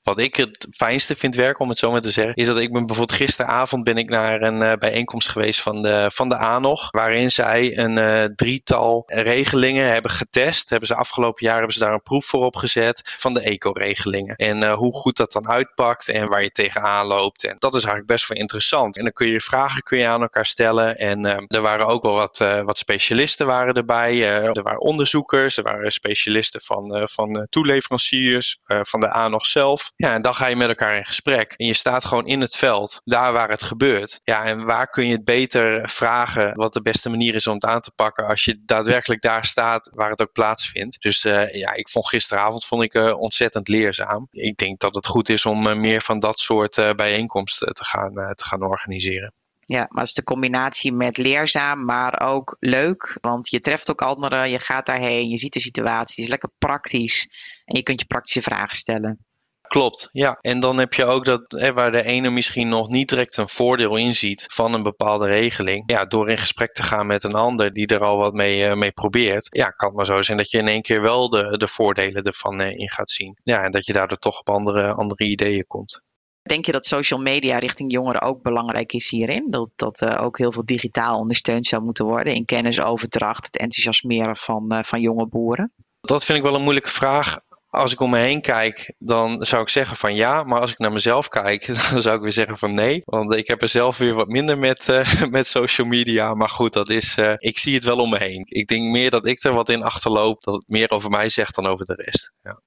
Wat 0.02 0.18
ik 0.18 0.37
het 0.37 0.66
fijnste 0.71 1.16
vind 1.16 1.35
werken, 1.35 1.61
om 1.61 1.68
het 1.68 1.78
zo 1.78 1.90
maar 1.90 2.00
te 2.00 2.11
zeggen, 2.11 2.35
is 2.35 2.47
dat 2.47 2.59
ik 2.59 2.73
ben 2.73 2.87
bijvoorbeeld 2.87 3.18
gisteravond 3.18 3.85
ben 3.85 3.97
ik 3.97 4.09
naar 4.09 4.42
een 4.42 4.62
uh, 4.62 4.73
bijeenkomst 4.73 5.28
geweest 5.28 5.61
van 5.61 5.82
de, 5.82 6.11
van 6.12 6.28
de 6.28 6.37
ANOG, 6.37 6.88
waarin 6.90 7.30
zij 7.30 7.78
een 7.78 7.97
uh, 7.97 8.25
drietal 8.25 9.02
regelingen 9.06 9.92
hebben 9.92 10.11
getest. 10.11 10.71
Hebben 10.71 10.88
ze 10.88 10.94
afgelopen 10.94 11.47
jaar 11.47 11.56
hebben 11.56 11.75
ze 11.75 11.80
daar 11.80 11.92
een 11.92 12.02
proef 12.02 12.25
voor 12.25 12.44
opgezet 12.44 13.14
van 13.16 13.35
de 13.35 13.40
eco-regelingen. 13.40 14.37
En 14.37 14.62
uh, 14.62 14.73
hoe 14.73 14.94
goed 14.94 15.16
dat 15.16 15.32
dan 15.32 15.49
uitpakt 15.49 16.09
en 16.09 16.28
waar 16.28 16.42
je 16.42 16.50
tegenaan 16.50 17.06
loopt. 17.06 17.44
En 17.44 17.56
dat 17.59 17.75
is 17.75 17.80
eigenlijk 17.80 18.12
best 18.12 18.28
wel 18.28 18.38
interessant. 18.38 18.97
En 18.97 19.02
dan 19.02 19.12
kun 19.12 19.28
je 19.28 19.40
vragen 19.40 19.82
kun 19.82 19.99
je 19.99 20.06
aan 20.06 20.23
elkaar 20.23 20.47
stellen. 20.47 20.97
En 20.97 21.25
er 21.49 21.62
waren 21.62 21.87
ook 21.87 22.02
wel 22.02 22.14
wat, 22.14 22.38
wat 22.38 22.78
specialisten 22.78 23.47
waren 23.47 23.75
erbij. 23.75 24.25
er 24.25 24.62
waren 24.62 24.80
onderzoekers, 24.80 25.56
er 25.56 25.62
waren 25.62 25.92
specialisten 25.92 26.61
van, 26.61 27.09
van 27.11 27.47
toeleveranciers, 27.50 28.59
van 28.64 29.00
de 29.00 29.11
ANOG 29.11 29.47
zelf. 29.47 29.91
Ja, 29.96 30.14
en 30.14 30.22
dan 30.22 30.34
ga 30.34 30.46
je 30.46 30.56
met 30.56 30.68
elkaar 30.68 30.96
in 30.96 31.04
gesprek. 31.04 31.54
En 31.56 31.66
je 31.66 31.75
staat 31.75 32.04
gewoon 32.04 32.26
in 32.26 32.40
het 32.40 32.56
veld, 32.56 33.00
daar 33.04 33.32
waar 33.32 33.49
het 33.49 33.62
gebeurt. 33.62 34.20
Ja, 34.25 34.44
en 34.44 34.64
waar 34.64 34.87
kun 34.87 35.06
je 35.06 35.12
het 35.12 35.25
beter 35.25 35.88
vragen 35.88 36.54
wat 36.54 36.72
de 36.72 36.82
beste 36.82 37.08
manier 37.08 37.34
is 37.34 37.46
om 37.46 37.54
het 37.54 37.64
aan 37.64 37.80
te 37.80 37.92
pakken 37.94 38.26
als 38.26 38.44
je 38.44 38.62
daadwerkelijk 38.64 39.22
daar 39.22 39.44
staat 39.44 39.90
waar 39.94 40.11
het 40.11 40.22
ook 40.22 40.32
plaatsvindt. 40.32 41.02
Dus 41.02 41.25
uh, 41.25 41.54
ja, 41.54 41.72
ik 41.72 41.88
vond 41.88 42.08
gisteravond 42.08 42.64
vond 42.64 42.82
ik, 42.82 42.94
uh, 42.94 43.18
ontzettend 43.18 43.68
leerzaam. 43.68 44.26
Ik 44.30 44.56
denk 44.56 44.80
dat 44.80 44.94
het 44.94 45.06
goed 45.06 45.28
is 45.28 45.46
om 45.46 45.66
uh, 45.66 45.75
meer 45.75 46.02
van 46.02 46.18
dat 46.18 46.40
soort 46.40 46.92
bijeenkomsten 46.96 47.75
te 47.75 47.84
gaan, 47.84 48.12
te 48.14 48.44
gaan 48.44 48.62
organiseren. 48.62 49.32
Ja, 49.64 49.87
maar 49.88 50.00
het 50.00 50.08
is 50.08 50.14
de 50.14 50.22
combinatie 50.22 50.92
met 50.92 51.16
leerzaam, 51.16 51.84
maar 51.84 52.20
ook 52.20 52.56
leuk. 52.58 53.18
Want 53.20 53.50
je 53.50 53.61
treft 53.61 53.90
ook 53.90 54.02
anderen, 54.02 54.50
je 54.50 54.61
gaat 54.61 54.87
daarheen, 54.87 55.28
je 55.28 55.37
ziet 55.37 55.52
de 55.52 55.61
situatie, 55.61 56.14
het 56.14 56.25
is 56.25 56.28
lekker 56.28 56.50
praktisch. 56.58 57.28
En 57.64 57.76
je 57.76 57.82
kunt 57.82 58.00
je 58.00 58.06
praktische 58.06 58.42
vragen 58.42 58.76
stellen. 58.76 59.26
Klopt, 59.73 60.09
ja. 60.12 60.38
En 60.41 60.61
dan 60.61 60.79
heb 60.79 60.95
je 60.95 61.05
ook 61.05 61.25
dat 61.25 61.43
hè, 61.49 61.73
waar 61.73 61.91
de 61.91 62.02
ene 62.02 62.31
misschien 62.31 62.69
nog 62.69 62.88
niet 62.88 63.09
direct 63.09 63.37
een 63.37 63.49
voordeel 63.49 63.97
in 63.97 64.14
ziet 64.14 64.45
van 64.49 64.75
een 64.75 64.83
bepaalde 64.83 65.26
regeling. 65.26 65.83
Ja, 65.91 66.05
door 66.05 66.31
in 66.31 66.38
gesprek 66.38 66.73
te 66.73 66.83
gaan 66.83 67.07
met 67.07 67.23
een 67.23 67.35
ander 67.35 67.73
die 67.73 67.87
er 67.87 68.05
al 68.05 68.17
wat 68.17 68.33
mee, 68.33 68.69
uh, 68.69 68.75
mee 68.75 68.93
probeert. 68.93 69.47
Ja, 69.50 69.67
kan 69.67 69.88
het 69.88 69.97
maar 69.97 70.07
zo 70.07 70.23
zijn 70.23 70.37
dat 70.37 70.50
je 70.50 70.59
in 70.59 70.69
één 70.69 70.83
keer 70.83 71.02
wel 71.02 71.31
de, 71.31 71.59
de 71.59 71.69
voordelen 71.69 72.23
ervan 72.23 72.61
uh, 72.61 72.71
in 72.71 72.91
gaat 72.91 73.11
zien. 73.11 73.38
Ja, 73.43 73.62
en 73.62 73.71
dat 73.71 73.87
je 73.87 73.93
daardoor 73.93 74.19
toch 74.19 74.38
op 74.38 74.50
andere, 74.50 74.93
andere 74.93 75.25
ideeën 75.25 75.67
komt. 75.67 76.02
Denk 76.43 76.67
je 76.67 76.73
dat 76.73 76.87
social 76.87 77.21
media 77.21 77.59
richting 77.59 77.93
jongeren 77.93 78.21
ook 78.21 78.43
belangrijk 78.43 78.93
is 78.93 79.11
hierin? 79.11 79.50
Dat, 79.50 79.71
dat 79.76 80.00
uh, 80.00 80.23
ook 80.23 80.38
heel 80.38 80.52
veel 80.52 80.64
digitaal 80.64 81.19
ondersteund 81.19 81.67
zou 81.67 81.83
moeten 81.83 82.05
worden 82.05 82.35
in 82.35 82.45
kennisoverdracht, 82.45 83.45
het 83.45 83.57
enthousiasmeren 83.57 84.37
van, 84.37 84.85
van 84.85 85.00
jonge 85.00 85.26
boeren? 85.26 85.73
Dat 86.00 86.25
vind 86.25 86.38
ik 86.38 86.45
wel 86.45 86.55
een 86.55 86.62
moeilijke 86.62 86.91
vraag 86.91 87.38
als 87.73 87.93
ik 87.93 88.00
om 88.00 88.11
me 88.11 88.19
heen 88.19 88.41
kijk, 88.41 88.95
dan 88.99 89.41
zou 89.41 89.62
ik 89.62 89.69
zeggen 89.69 89.97
van 89.97 90.14
ja. 90.14 90.43
Maar 90.43 90.61
als 90.61 90.71
ik 90.71 90.79
naar 90.79 90.93
mezelf 90.93 91.29
kijk, 91.29 91.67
dan 91.91 92.02
zou 92.02 92.17
ik 92.17 92.23
weer 92.23 92.33
zeggen 92.33 92.57
van 92.57 92.75
nee. 92.75 93.02
Want 93.05 93.35
ik 93.35 93.49
heb 93.49 93.62
er 93.62 93.69
zelf 93.69 93.99
weer 93.99 94.14
wat 94.14 94.29
minder 94.29 94.59
met, 94.59 94.88
uh, 94.88 95.23
met 95.31 95.47
social 95.47 95.87
media. 95.87 96.35
Maar 96.35 96.49
goed, 96.49 96.73
dat 96.73 96.91
is, 96.91 97.19
uh, 97.19 97.35
ik 97.37 97.59
zie 97.59 97.75
het 97.75 97.85
wel 97.85 97.99
om 97.99 98.11
me 98.11 98.19
heen. 98.19 98.45
Ik 98.49 98.67
denk 98.67 98.83
meer 98.83 99.11
dat 99.11 99.26
ik 99.26 99.43
er 99.43 99.52
wat 99.52 99.69
in 99.69 99.83
achterloop. 99.83 100.43
Dat 100.43 100.55
het 100.55 100.64
meer 100.67 100.91
over 100.91 101.11
mij 101.11 101.29
zegt 101.29 101.55
dan 101.55 101.67
over 101.67 101.87
de 101.87 101.95
rest. 101.95 102.33
Ja. 102.43 102.61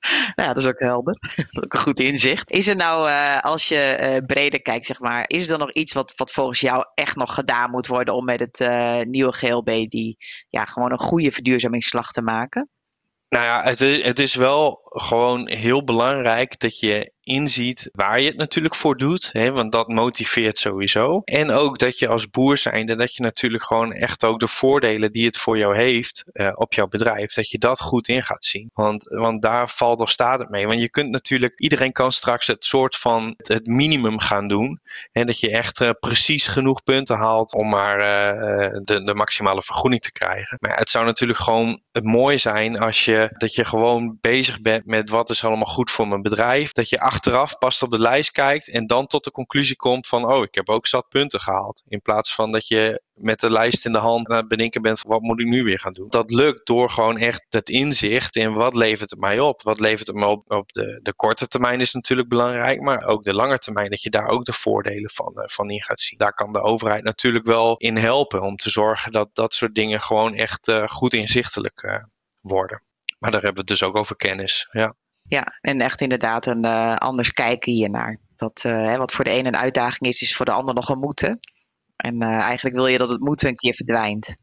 Nou, 0.36 0.48
dat 0.48 0.56
is 0.56 0.66
ook 0.66 0.78
helder. 0.78 1.18
Dat 1.20 1.46
is 1.50 1.62
ook 1.62 1.72
een 1.72 1.80
goed 1.80 2.00
inzicht. 2.00 2.50
Is 2.50 2.68
er 2.68 2.76
nou, 2.76 3.08
uh, 3.08 3.40
als 3.40 3.68
je 3.68 4.22
breder 4.26 4.62
kijkt, 4.62 4.84
zeg 4.84 5.00
maar, 5.00 5.24
is 5.26 5.48
er 5.48 5.58
nog 5.58 5.72
iets 5.72 5.92
wat, 5.92 6.12
wat 6.16 6.30
volgens 6.30 6.60
jou 6.60 6.84
echt 6.94 7.16
nog 7.16 7.34
gedaan 7.34 7.70
moet 7.70 7.86
worden 7.86 8.14
om 8.14 8.24
met 8.24 8.40
het 8.40 8.58
nieuwe 9.08 9.32
GLB 9.32 9.88
die 9.88 10.16
ja, 10.48 10.64
gewoon 10.64 10.92
een 10.92 10.98
goede 10.98 11.30
verduurzamingsslag 11.30 12.12
te 12.12 12.22
maken? 12.22 12.70
Nou 13.28 13.44
ja, 13.44 13.62
het 13.62 13.80
is, 13.80 14.02
het 14.02 14.18
is 14.18 14.34
wel 14.34 14.80
gewoon 14.82 15.48
heel 15.48 15.84
belangrijk 15.84 16.58
dat 16.58 16.78
je 16.78 17.12
inziet 17.26 17.90
waar 17.92 18.20
je 18.20 18.26
het 18.26 18.36
natuurlijk 18.36 18.74
voor 18.74 18.96
doet. 18.96 19.28
Hè, 19.32 19.52
want 19.52 19.72
dat 19.72 19.88
motiveert 19.88 20.58
sowieso. 20.58 21.20
En 21.24 21.50
ook 21.50 21.78
dat 21.78 21.98
je 21.98 22.08
als 22.08 22.30
boer 22.30 22.58
zijnde, 22.58 22.94
dat 22.94 23.14
je 23.14 23.22
natuurlijk 23.22 23.64
gewoon 23.64 23.92
echt 23.92 24.24
ook 24.24 24.40
de 24.40 24.48
voordelen 24.48 25.12
die 25.12 25.26
het 25.26 25.36
voor 25.36 25.58
jou 25.58 25.76
heeft 25.76 26.24
uh, 26.32 26.52
op 26.54 26.72
jouw 26.72 26.86
bedrijf, 26.86 27.32
dat 27.32 27.50
je 27.50 27.58
dat 27.58 27.80
goed 27.80 28.08
in 28.08 28.22
gaat 28.22 28.44
zien. 28.44 28.70
Want, 28.74 29.04
want 29.04 29.42
daar 29.42 29.68
valt 29.68 30.00
of 30.00 30.10
staat 30.10 30.38
het 30.38 30.50
mee. 30.50 30.66
Want 30.66 30.80
je 30.80 30.90
kunt 30.90 31.10
natuurlijk, 31.10 31.60
iedereen 31.60 31.92
kan 31.92 32.12
straks 32.12 32.46
het 32.46 32.64
soort 32.64 32.96
van 32.96 33.34
het 33.36 33.66
minimum 33.66 34.18
gaan 34.18 34.48
doen. 34.48 34.80
En 35.12 35.26
dat 35.26 35.40
je 35.40 35.50
echt 35.50 35.80
uh, 35.80 35.90
precies 36.00 36.46
genoeg 36.46 36.82
punten 36.82 37.16
haalt 37.16 37.54
om 37.54 37.68
maar 37.68 37.98
uh, 37.98 38.78
de, 38.84 39.04
de 39.04 39.14
maximale 39.14 39.62
vergroening 39.62 40.02
te 40.02 40.12
krijgen. 40.12 40.56
Maar 40.60 40.76
het 40.76 40.90
zou 40.90 41.04
natuurlijk 41.04 41.38
gewoon 41.38 41.80
mooi 42.02 42.38
zijn 42.38 42.78
als 42.78 43.04
je, 43.04 43.30
dat 43.36 43.54
je 43.54 43.64
gewoon 43.64 44.18
bezig 44.20 44.60
bent 44.60 44.86
met 44.86 45.10
wat 45.10 45.30
is 45.30 45.44
allemaal 45.44 45.66
goed 45.66 45.90
voor 45.90 46.08
mijn 46.08 46.22
bedrijf. 46.22 46.72
Dat 46.72 46.88
je 46.88 47.00
achteraf 47.16 47.58
pas 47.58 47.82
op 47.82 47.90
de 47.90 47.98
lijst 47.98 48.30
kijkt 48.30 48.68
en 48.70 48.86
dan 48.86 49.06
tot 49.06 49.24
de 49.24 49.30
conclusie 49.30 49.76
komt 49.76 50.06
van, 50.06 50.32
oh, 50.32 50.42
ik 50.42 50.54
heb 50.54 50.68
ook 50.68 50.86
zat 50.86 51.08
punten 51.08 51.40
gehaald. 51.40 51.82
In 51.88 52.00
plaats 52.02 52.34
van 52.34 52.52
dat 52.52 52.68
je 52.68 53.02
met 53.14 53.40
de 53.40 53.50
lijst 53.50 53.84
in 53.84 53.92
de 53.92 53.98
hand 53.98 54.28
aan 54.28 54.36
het 54.36 54.48
bedenken 54.48 54.82
bent 54.82 55.00
van, 55.00 55.10
wat 55.10 55.20
moet 55.20 55.40
ik 55.40 55.46
nu 55.46 55.62
weer 55.62 55.80
gaan 55.80 55.92
doen. 55.92 56.08
Dat 56.08 56.30
lukt 56.30 56.66
door 56.66 56.90
gewoon 56.90 57.16
echt 57.16 57.46
het 57.48 57.68
inzicht 57.68 58.36
in 58.36 58.54
wat 58.54 58.74
levert 58.74 59.10
het 59.10 59.18
mij 59.20 59.40
op. 59.40 59.62
Wat 59.62 59.80
levert 59.80 60.06
het 60.06 60.16
me 60.16 60.26
op 60.26 60.52
op 60.52 60.72
de, 60.72 61.00
de 61.02 61.14
korte 61.14 61.48
termijn 61.48 61.80
is 61.80 61.92
natuurlijk 61.92 62.28
belangrijk, 62.28 62.80
maar 62.80 63.04
ook 63.04 63.22
de 63.22 63.34
lange 63.34 63.58
termijn, 63.58 63.90
dat 63.90 64.02
je 64.02 64.10
daar 64.10 64.28
ook 64.28 64.44
de 64.44 64.52
voordelen 64.52 65.10
van, 65.10 65.32
uh, 65.36 65.42
van 65.46 65.70
in 65.70 65.82
gaat 65.82 66.00
zien. 66.00 66.18
Daar 66.18 66.34
kan 66.34 66.52
de 66.52 66.60
overheid 66.60 67.04
natuurlijk 67.04 67.46
wel 67.46 67.76
in 67.76 67.96
helpen 67.96 68.42
om 68.42 68.56
te 68.56 68.70
zorgen 68.70 69.12
dat 69.12 69.28
dat 69.32 69.54
soort 69.54 69.74
dingen 69.74 70.00
gewoon 70.02 70.34
echt 70.34 70.68
uh, 70.68 70.88
goed 70.88 71.14
inzichtelijk 71.14 71.82
uh, 71.82 72.02
worden. 72.40 72.82
Maar 73.18 73.30
daar 73.30 73.42
hebben 73.42 73.64
we 73.64 73.72
het 73.72 73.80
dus 73.80 73.88
ook 73.88 73.96
over 73.96 74.16
kennis. 74.16 74.68
Ja, 74.70 74.94
ja 75.28 75.56
en 75.60 75.80
echt 75.80 76.00
inderdaad 76.00 76.46
een 76.46 76.66
uh, 76.66 76.96
anders 76.96 77.30
kijken 77.30 77.72
hiernaar. 77.72 78.18
Dat 78.36 78.64
uh, 78.66 78.96
wat 78.96 79.12
voor 79.12 79.24
de 79.24 79.30
ene 79.30 79.48
een 79.48 79.56
uitdaging 79.56 80.06
is, 80.06 80.22
is 80.22 80.36
voor 80.36 80.44
de 80.44 80.52
ander 80.52 80.74
nog 80.74 80.88
een 80.88 80.98
moeten. 80.98 81.38
En 81.96 82.22
uh, 82.22 82.28
eigenlijk 82.28 82.76
wil 82.76 82.86
je 82.86 82.98
dat 82.98 83.12
het 83.12 83.20
moeten 83.20 83.48
een 83.48 83.54
keer 83.54 83.74
verdwijnt. 83.74 84.36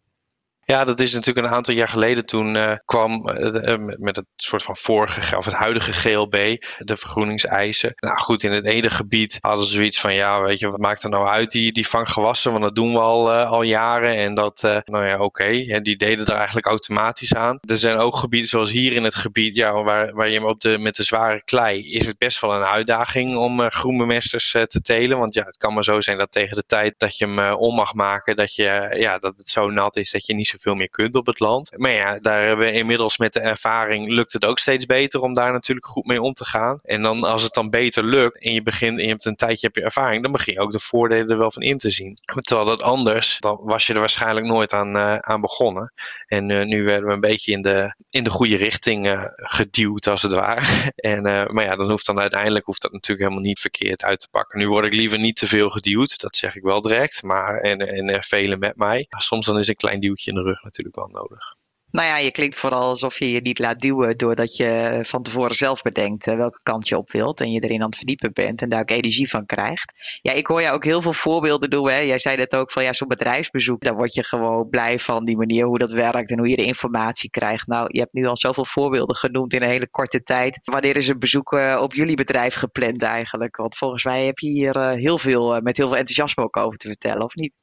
Ja, 0.65 0.83
dat 0.83 0.99
is 0.99 1.13
natuurlijk 1.13 1.47
een 1.47 1.53
aantal 1.53 1.73
jaar 1.73 1.89
geleden. 1.89 2.25
Toen 2.25 2.55
uh, 2.55 2.73
kwam 2.85 3.29
uh, 3.29 3.75
met 3.97 4.15
het 4.15 4.25
soort 4.35 4.63
van 4.63 4.75
vorige, 4.77 5.37
of 5.37 5.45
het 5.45 5.53
huidige 5.53 5.93
GLB, 5.93 6.55
de 6.77 6.97
vergroeningseisen. 6.97 7.93
Nou 7.95 8.19
goed, 8.19 8.43
in 8.43 8.51
het 8.51 8.65
ene 8.65 8.89
gebied 8.89 9.37
hadden 9.41 9.65
ze 9.65 9.71
zoiets 9.71 9.99
van, 9.99 10.13
ja, 10.13 10.41
weet 10.41 10.59
je, 10.59 10.69
wat 10.69 10.79
maakt 10.79 11.03
er 11.03 11.09
nou 11.09 11.27
uit, 11.27 11.51
die, 11.51 11.71
die 11.71 11.87
vanggewassen? 11.87 12.51
Want 12.51 12.63
dat 12.63 12.75
doen 12.75 12.91
we 12.91 12.99
al, 12.99 13.31
al 13.31 13.61
jaren. 13.61 14.15
En 14.15 14.35
dat, 14.35 14.61
nou 14.85 15.07
ja, 15.07 15.13
oké, 15.13 15.23
okay, 15.23 15.81
die 15.81 15.95
deden 15.95 16.25
er 16.25 16.35
eigenlijk 16.35 16.65
automatisch 16.65 17.33
aan. 17.33 17.59
Er 17.61 17.77
zijn 17.77 17.97
ook 17.97 18.15
gebieden, 18.15 18.49
zoals 18.49 18.71
hier 18.71 18.93
in 18.93 19.03
het 19.03 19.15
gebied, 19.15 19.55
ja, 19.55 19.83
waar, 19.83 20.13
waar 20.13 20.29
je 20.29 20.45
op 20.45 20.61
de, 20.61 20.77
met 20.79 20.95
de 20.95 21.03
zware 21.03 21.43
klei, 21.43 21.91
is 21.91 22.05
het 22.05 22.17
best 22.17 22.41
wel 22.41 22.55
een 22.55 22.63
uitdaging 22.63 23.37
om 23.37 23.69
groenbemesters 23.69 24.51
te 24.51 24.81
telen. 24.81 25.17
Want 25.17 25.33
ja, 25.33 25.43
het 25.43 25.57
kan 25.57 25.73
maar 25.73 25.83
zo 25.83 26.01
zijn 26.01 26.17
dat 26.17 26.31
tegen 26.31 26.55
de 26.55 26.65
tijd 26.65 26.93
dat 26.97 27.17
je 27.17 27.25
hem 27.25 27.53
om 27.53 27.75
mag 27.75 27.93
maken, 27.93 28.35
dat, 28.35 28.55
je, 28.55 28.95
ja, 28.97 29.17
dat 29.17 29.33
het 29.37 29.49
zo 29.49 29.69
nat 29.69 29.95
is 29.95 30.11
dat 30.11 30.25
je 30.25 30.33
niet 30.33 30.51
zoveel 30.53 30.75
meer 30.75 30.89
kunt 30.89 31.15
op 31.15 31.25
het 31.25 31.39
land. 31.39 31.71
Maar 31.77 31.91
ja, 31.91 32.19
daar 32.19 32.45
hebben 32.45 32.65
we 32.65 32.71
inmiddels 32.71 33.17
met 33.17 33.33
de 33.33 33.39
ervaring 33.39 34.07
lukt 34.07 34.33
het 34.33 34.45
ook 34.45 34.59
steeds 34.59 34.85
beter 34.85 35.21
om 35.21 35.33
daar 35.33 35.51
natuurlijk 35.51 35.87
goed 35.87 36.05
mee 36.05 36.21
om 36.21 36.33
te 36.33 36.45
gaan. 36.45 36.79
En 36.83 37.01
dan 37.01 37.23
als 37.23 37.43
het 37.43 37.53
dan 37.53 37.69
beter 37.69 38.03
lukt 38.03 38.43
en 38.43 38.53
je 38.53 38.63
begint 38.63 38.97
en 38.97 39.03
je 39.03 39.09
hebt 39.09 39.25
een 39.25 39.35
tijdje 39.35 39.65
heb 39.65 39.75
je 39.75 39.81
ervaring, 39.81 40.23
dan 40.23 40.31
begin 40.31 40.53
je 40.53 40.59
ook 40.59 40.71
de 40.71 40.79
voordelen 40.79 41.29
er 41.29 41.37
wel 41.37 41.51
van 41.51 41.61
in 41.61 41.77
te 41.77 41.91
zien. 41.91 42.17
Terwijl 42.41 42.67
dat 42.67 42.81
anders, 42.81 43.37
dan 43.39 43.59
was 43.61 43.87
je 43.87 43.93
er 43.93 43.99
waarschijnlijk 43.99 44.45
nooit 44.45 44.73
aan, 44.73 44.97
uh, 44.97 45.15
aan 45.15 45.41
begonnen. 45.41 45.93
En 46.27 46.49
uh, 46.49 46.65
nu 46.65 46.83
werden 46.83 47.07
we 47.07 47.13
een 47.13 47.19
beetje 47.19 47.51
in 47.51 47.61
de, 47.61 47.95
in 48.09 48.23
de 48.23 48.29
goede 48.29 48.55
richting 48.55 49.07
uh, 49.07 49.23
geduwd 49.35 50.07
als 50.07 50.21
het 50.21 50.33
ware. 50.33 50.61
en, 50.95 51.21
maar 51.53 51.63
ja, 51.63 51.75
dan 51.75 51.89
hoeft 51.89 52.05
dan 52.05 52.19
uiteindelijk 52.19 52.65
hoeft 52.65 52.81
dat 52.81 52.91
natuurlijk 52.91 53.27
helemaal 53.27 53.47
niet 53.47 53.59
verkeerd 53.59 54.03
uit 54.03 54.19
te 54.19 54.27
pakken. 54.31 54.59
Nu 54.59 54.67
word 54.67 54.85
ik 54.85 54.93
liever 54.93 55.19
niet 55.19 55.35
te 55.35 55.47
veel 55.47 55.69
geduwd, 55.69 56.21
dat 56.21 56.35
zeg 56.35 56.55
ik 56.55 56.63
wel 56.63 56.81
direct. 56.81 57.23
Maar, 57.23 57.57
en, 57.57 57.77
en 57.79 58.23
velen 58.23 58.59
met 58.59 58.75
mij. 58.75 59.07
Soms 59.09 59.45
dan 59.45 59.59
is 59.59 59.67
een 59.67 59.75
klein 59.75 59.99
duwtje 59.99 60.31
in 60.31 60.37
rug 60.43 60.63
natuurlijk 60.63 60.95
wel 60.95 61.07
nodig. 61.07 61.55
Nou 61.93 62.07
ja, 62.07 62.17
je 62.17 62.31
klinkt 62.31 62.55
vooral 62.55 62.81
alsof 62.81 63.19
je 63.19 63.31
je 63.31 63.39
niet 63.39 63.59
laat 63.59 63.79
duwen 63.79 64.17
doordat 64.17 64.55
je 64.55 64.99
van 65.01 65.23
tevoren 65.23 65.55
zelf 65.55 65.81
bedenkt 65.81 66.25
welke 66.25 66.63
kant 66.63 66.87
je 66.87 66.97
op 66.97 67.11
wilt 67.11 67.41
en 67.41 67.51
je 67.51 67.59
erin 67.59 67.81
aan 67.81 67.85
het 67.85 67.95
verdiepen 67.95 68.33
bent 68.33 68.61
en 68.61 68.69
daar 68.69 68.81
ook 68.81 68.89
energie 68.89 69.29
van 69.29 69.45
krijgt. 69.45 69.93
Ja, 70.21 70.31
ik 70.31 70.47
hoor 70.47 70.61
jou 70.61 70.75
ook 70.75 70.83
heel 70.83 71.01
veel 71.01 71.13
voorbeelden 71.13 71.69
doen. 71.69 71.89
Hè? 71.89 71.97
Jij 71.97 72.17
zei 72.17 72.37
net 72.37 72.55
ook 72.55 72.71
van 72.71 72.83
ja, 72.83 72.93
zo'n 72.93 73.07
bedrijfsbezoek, 73.07 73.81
daar 73.83 73.95
word 73.95 74.13
je 74.13 74.23
gewoon 74.23 74.69
blij 74.69 74.99
van 74.99 75.25
die 75.25 75.37
manier 75.37 75.65
hoe 75.65 75.77
dat 75.77 75.91
werkt 75.91 76.31
en 76.31 76.37
hoe 76.37 76.49
je 76.49 76.55
de 76.55 76.65
informatie 76.65 77.29
krijgt. 77.29 77.67
Nou, 77.67 77.87
je 77.91 77.99
hebt 77.99 78.13
nu 78.13 78.25
al 78.25 78.37
zoveel 78.37 78.65
voorbeelden 78.65 79.15
genoemd 79.15 79.53
in 79.53 79.61
een 79.61 79.69
hele 79.69 79.89
korte 79.89 80.23
tijd. 80.23 80.59
Wanneer 80.63 80.97
is 80.97 81.07
een 81.07 81.19
bezoek 81.19 81.51
uh, 81.51 81.79
op 81.81 81.93
jullie 81.93 82.15
bedrijf 82.15 82.53
gepland 82.53 83.03
eigenlijk? 83.03 83.57
Want 83.57 83.77
volgens 83.77 84.03
mij 84.03 84.25
heb 84.25 84.39
je 84.39 84.47
hier 84.47 84.75
uh, 84.77 84.91
heel 84.91 85.17
veel, 85.17 85.61
met 85.61 85.77
heel 85.77 85.87
veel 85.87 85.97
enthousiasme 85.97 86.43
ook 86.43 86.57
over 86.57 86.77
te 86.77 86.87
vertellen, 86.87 87.23
of 87.23 87.35
niet? 87.35 87.53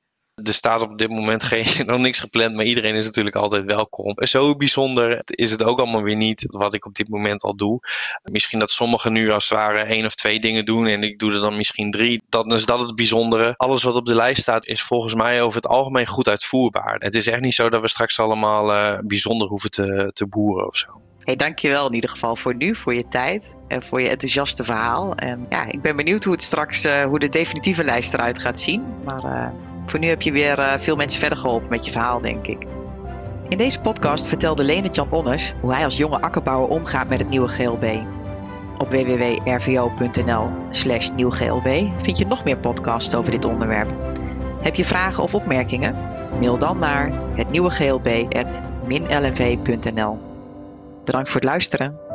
Er 0.42 0.55
staat 0.55 0.83
op 0.83 0.98
dit 0.98 1.09
moment 1.09 1.44
geen, 1.44 1.66
nog 1.87 1.98
niks 1.98 2.18
gepland, 2.18 2.55
maar 2.55 2.64
iedereen 2.64 2.94
is 2.94 3.05
natuurlijk 3.05 3.37
altijd 3.37 3.64
welkom. 3.64 4.14
Zo 4.16 4.57
bijzonder 4.57 5.22
is 5.24 5.50
het 5.50 5.62
ook 5.62 5.79
allemaal 5.79 6.03
weer 6.03 6.16
niet 6.16 6.44
wat 6.46 6.74
ik 6.74 6.87
op 6.87 6.94
dit 6.94 7.09
moment 7.09 7.42
al 7.42 7.57
doe. 7.57 7.79
Misschien 8.22 8.59
dat 8.59 8.70
sommigen 8.70 9.12
nu 9.12 9.31
als 9.31 9.48
het 9.48 9.59
ware 9.59 9.79
één 9.79 10.07
of 10.07 10.14
twee 10.14 10.40
dingen 10.40 10.64
doen 10.64 10.87
en 10.87 11.03
ik 11.03 11.18
doe 11.18 11.33
er 11.33 11.40
dan 11.40 11.57
misschien 11.57 11.90
drie. 11.90 12.22
Dan 12.29 12.55
is 12.55 12.66
dat 12.66 12.81
het 12.81 12.94
bijzondere. 12.94 13.55
Alles 13.57 13.83
wat 13.83 13.94
op 13.94 14.07
de 14.07 14.14
lijst 14.14 14.42
staat 14.42 14.66
is 14.66 14.83
volgens 14.83 15.14
mij 15.14 15.42
over 15.42 15.57
het 15.57 15.70
algemeen 15.70 16.07
goed 16.07 16.29
uitvoerbaar. 16.29 16.96
Het 16.98 17.14
is 17.14 17.26
echt 17.26 17.40
niet 17.40 17.55
zo 17.55 17.70
dat 17.70 17.81
we 17.81 17.88
straks 17.88 18.18
allemaal 18.18 18.70
uh, 18.70 18.98
bijzonder 19.03 19.48
hoeven 19.48 19.70
te, 19.70 20.11
te 20.12 20.26
boeren 20.26 20.66
of 20.66 20.76
zo. 20.76 21.00
Hey, 21.20 21.37
dankjewel 21.37 21.87
in 21.87 21.94
ieder 21.94 22.11
geval 22.11 22.37
voor 22.37 22.55
nu, 22.55 22.74
voor 22.74 22.94
je 22.94 23.09
tijd 23.09 23.50
en 23.68 23.83
voor 23.83 24.00
je 24.00 24.09
enthousiaste 24.09 24.64
verhaal. 24.64 25.14
En 25.14 25.46
ja, 25.48 25.66
ik 25.66 25.83
ben 25.83 25.96
benieuwd 25.96 26.24
hoe 26.24 26.33
het 26.33 26.42
straks, 26.42 26.85
uh, 26.85 27.03
hoe 27.03 27.18
de 27.18 27.29
definitieve 27.29 27.85
lijst 27.85 28.14
eruit 28.14 28.38
gaat 28.38 28.61
zien. 28.61 28.85
Maar 29.05 29.24
uh, 29.24 29.69
voor 29.90 29.98
nu 29.98 30.09
heb 30.09 30.22
je 30.22 30.33
weer 30.33 30.59
uh, 30.59 30.72
veel 30.79 30.96
mensen 30.96 31.20
verder 31.20 31.38
geholpen 31.38 31.68
met 31.68 31.85
je 31.85 31.90
verhaal, 31.90 32.20
denk 32.20 32.46
ik. 32.46 32.66
In 33.48 33.59
deze 33.59 33.81
podcast 33.81 34.26
vertelde 34.26 34.62
Lene-Jan 34.62 35.11
Onnes 35.11 35.53
hoe 35.61 35.72
hij 35.72 35.85
als 35.85 35.96
jonge 35.96 36.20
akkerbouwer 36.20 36.68
omgaat 36.68 37.09
met 37.09 37.18
het 37.18 37.29
nieuwe 37.29 37.48
GLB. 37.48 37.85
Op 38.79 38.90
www.rvo.nl 38.90 40.48
slash 40.70 41.11
nieuwglb 41.11 41.68
vind 42.03 42.18
je 42.18 42.26
nog 42.26 42.44
meer 42.44 42.57
podcasts 42.57 43.14
over 43.14 43.31
dit 43.31 43.44
onderwerp. 43.44 43.90
Heb 44.61 44.74
je 44.74 44.85
vragen 44.85 45.22
of 45.22 45.35
opmerkingen? 45.35 45.94
Mail 46.40 46.59
dan 46.59 46.79
naar 46.79 47.12
het 47.35 47.50
nieuwe. 47.50 47.70
Bedankt 51.05 51.29
voor 51.29 51.40
het 51.40 51.50
luisteren. 51.50 52.10